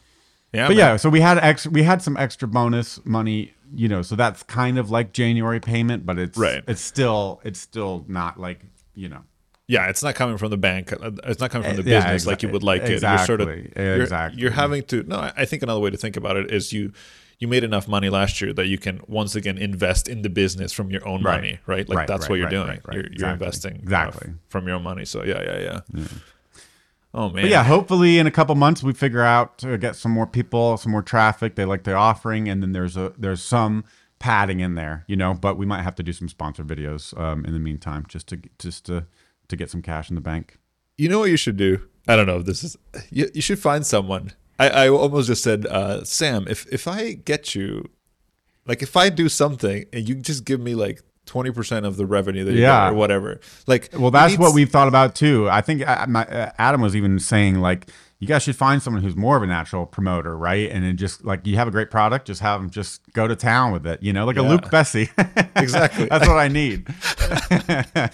[0.54, 0.68] Yeah.
[0.68, 0.78] But man.
[0.78, 4.44] yeah, so we had ex we had some extra bonus money, you know, so that's
[4.44, 6.64] kind of like January payment, but it's Right.
[6.68, 9.22] it's still it's still not like you know
[9.68, 10.92] Yeah, it's not coming from the bank.
[10.92, 13.02] Uh, It's not coming from the Uh, yeah, business like you would like it.
[13.02, 14.42] You're sort of exactly, you're, exactly.
[14.42, 15.04] You're having to.
[15.04, 16.92] No, I- think another way to think about it is you
[17.40, 20.72] you made enough money last year that you can once again invest in the business
[20.72, 21.36] from your own Right.
[21.42, 21.90] money, right?
[21.90, 22.80] Like Right, that's right, what you're doing.
[22.92, 23.34] You're, you're Exactly.
[23.34, 24.34] investing uh, Exactly.
[24.50, 25.06] from your own money.
[25.06, 25.60] So yeah, yeah,
[25.94, 26.04] yeah.
[27.14, 27.44] Oh man.
[27.44, 30.78] But yeah, hopefully in a couple months we figure out to get some more people,
[30.78, 31.56] some more traffic.
[31.56, 33.84] They like the offering, and then there's a there's some
[34.20, 35.34] padding in there, you know.
[35.34, 38.40] But we might have to do some sponsor videos um, in the meantime, just to
[38.60, 39.06] just to
[39.52, 40.58] to get some cash in the bank.
[40.98, 41.88] You know what you should do?
[42.08, 42.76] I don't know if this is.
[43.12, 44.32] You, you should find someone.
[44.60, 47.86] I, I almost just said, uh, Sam, if if I get you,
[48.68, 52.06] like if I do something and you just give me like twenty percent of the
[52.06, 52.88] revenue that you Yeah.
[52.88, 55.50] get or whatever, like Well, that's what we've thought about too.
[55.50, 57.88] I think uh, my, uh, Adam was even saying like
[58.22, 60.70] you guys should find someone who's more of a natural promoter, right?
[60.72, 63.36] And then just like you have a great product, just have them just go to
[63.36, 65.10] town with it, you know, like a Luke Bessie.
[65.56, 66.06] Exactly.
[66.06, 66.88] that's what I need.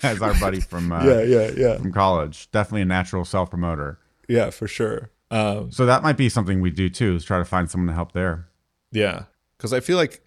[0.03, 3.99] As our buddy from uh, Yeah, yeah, yeah, from college, definitely a natural self promoter.
[4.27, 5.11] yeah, for sure.
[5.29, 7.93] Um, So that might be something we do too, is try to find someone to
[7.93, 8.47] help there.
[8.91, 9.23] yeah,
[9.57, 10.21] because I feel like,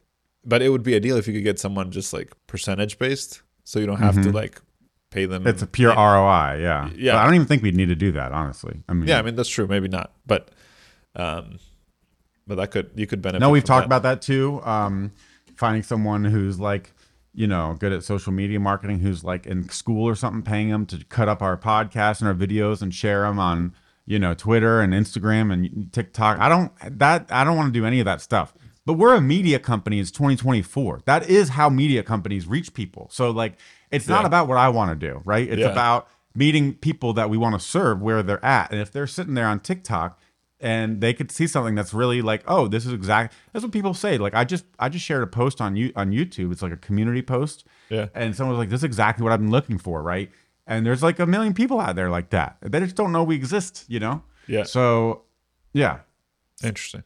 [0.45, 3.79] but it would be ideal if you could get someone just like percentage based, so
[3.81, 4.61] you don't have to like
[5.11, 5.47] pay them.
[5.47, 6.91] It's a pure ROI, yeah.
[6.95, 7.13] Yeah.
[7.13, 8.83] But I don't even think we'd need to do that, honestly.
[8.89, 9.67] I mean, Yeah, I mean that's true.
[9.67, 10.51] Maybe not, but
[11.17, 11.59] um,
[12.47, 13.41] but that could you could benefit.
[13.41, 13.97] No, we've talked that.
[13.97, 14.61] about that too.
[14.65, 15.13] Um,
[15.57, 16.93] finding someone who's like,
[17.35, 20.87] you know, good at social media marketing, who's like in school or something, paying them
[20.87, 23.75] to cut up our podcasts and our videos and share them on,
[24.07, 26.39] you know, Twitter and Instagram and TikTok.
[26.39, 28.55] I don't that I don't want to do any of that stuff.
[28.87, 30.01] But we're a media company.
[30.01, 31.03] It's 2024.
[31.05, 33.09] That is how media companies reach people.
[33.13, 33.59] So like,
[33.91, 35.49] it's not about what I want to do, right?
[35.49, 35.69] It's Yeah.
[35.73, 38.71] about meeting people that we want to serve where they're at.
[38.71, 40.19] And if they're sitting there on TikTok
[40.61, 43.35] and they could see something that's really like, oh, this is exact.
[43.53, 44.17] That's what people say.
[44.19, 46.53] Like I just I just shared a post on you on YouTube.
[46.53, 47.65] It's like a community post.
[47.89, 48.07] Yeah.
[48.15, 50.31] And someone was like, this is exactly what I've been looking for, right?
[50.67, 52.59] And there's like a million people out there like that.
[52.63, 54.23] They just don't know we exist, you know?
[54.47, 54.63] Yeah.
[54.63, 55.23] So,
[55.73, 56.01] yeah,
[56.63, 57.03] Interesting.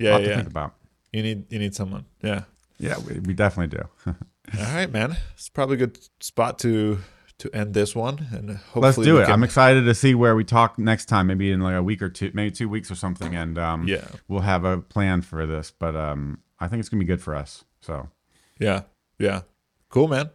[0.00, 0.34] a Yeah, yeah.
[0.36, 0.74] think about.
[1.12, 2.06] You need you need someone.
[2.22, 2.44] Yeah.
[2.78, 4.14] Yeah, we, we definitely do.
[4.52, 5.16] All right, man.
[5.34, 6.98] It's probably a good spot to
[7.38, 9.24] to end this one, and hopefully Let's do it.
[9.24, 12.00] can- I'm excited to see where we talk next time, maybe in like a week
[12.00, 14.06] or two, maybe two weeks or something, and um, Yeah.
[14.28, 15.72] we'll have a plan for this.
[15.76, 17.64] But um, I think it's gonna be good for us.
[17.80, 18.08] So,
[18.60, 18.82] Yeah,
[19.18, 19.42] yeah.
[19.88, 20.30] Cool, man.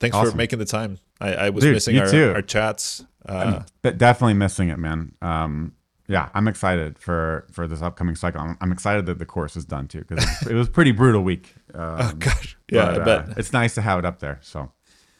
[0.00, 0.98] Thanks for making the time.
[1.20, 3.04] I, I was Dude, missing our, our chats.
[3.24, 5.14] Uh, but definitely missing it, man.
[5.22, 5.74] Um,
[6.12, 8.40] yeah, I'm excited for for this upcoming cycle.
[8.40, 11.22] I'm, I'm excited that the course is done too because it, was- a pretty brutal
[11.22, 11.54] week.
[11.74, 12.58] Um, oh gosh.
[12.70, 13.28] Yeah, but, I bet.
[13.30, 14.38] uh, it's nice to have it up there.
[14.42, 14.70] So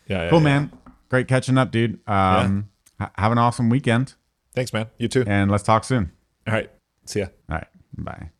[0.06, 0.44] yeah, yeah, cool, yeah.
[0.44, 0.72] man.
[1.08, 1.98] Great catching up, dude.
[2.06, 2.68] Um,
[2.98, 4.14] ha- have an awesome weekend,
[4.54, 4.88] Thanks, man.
[4.98, 5.24] You too.
[5.26, 6.12] and let's talk soon.
[6.46, 6.70] All right.
[7.06, 7.28] See ya.
[7.48, 8.30] All right, bye.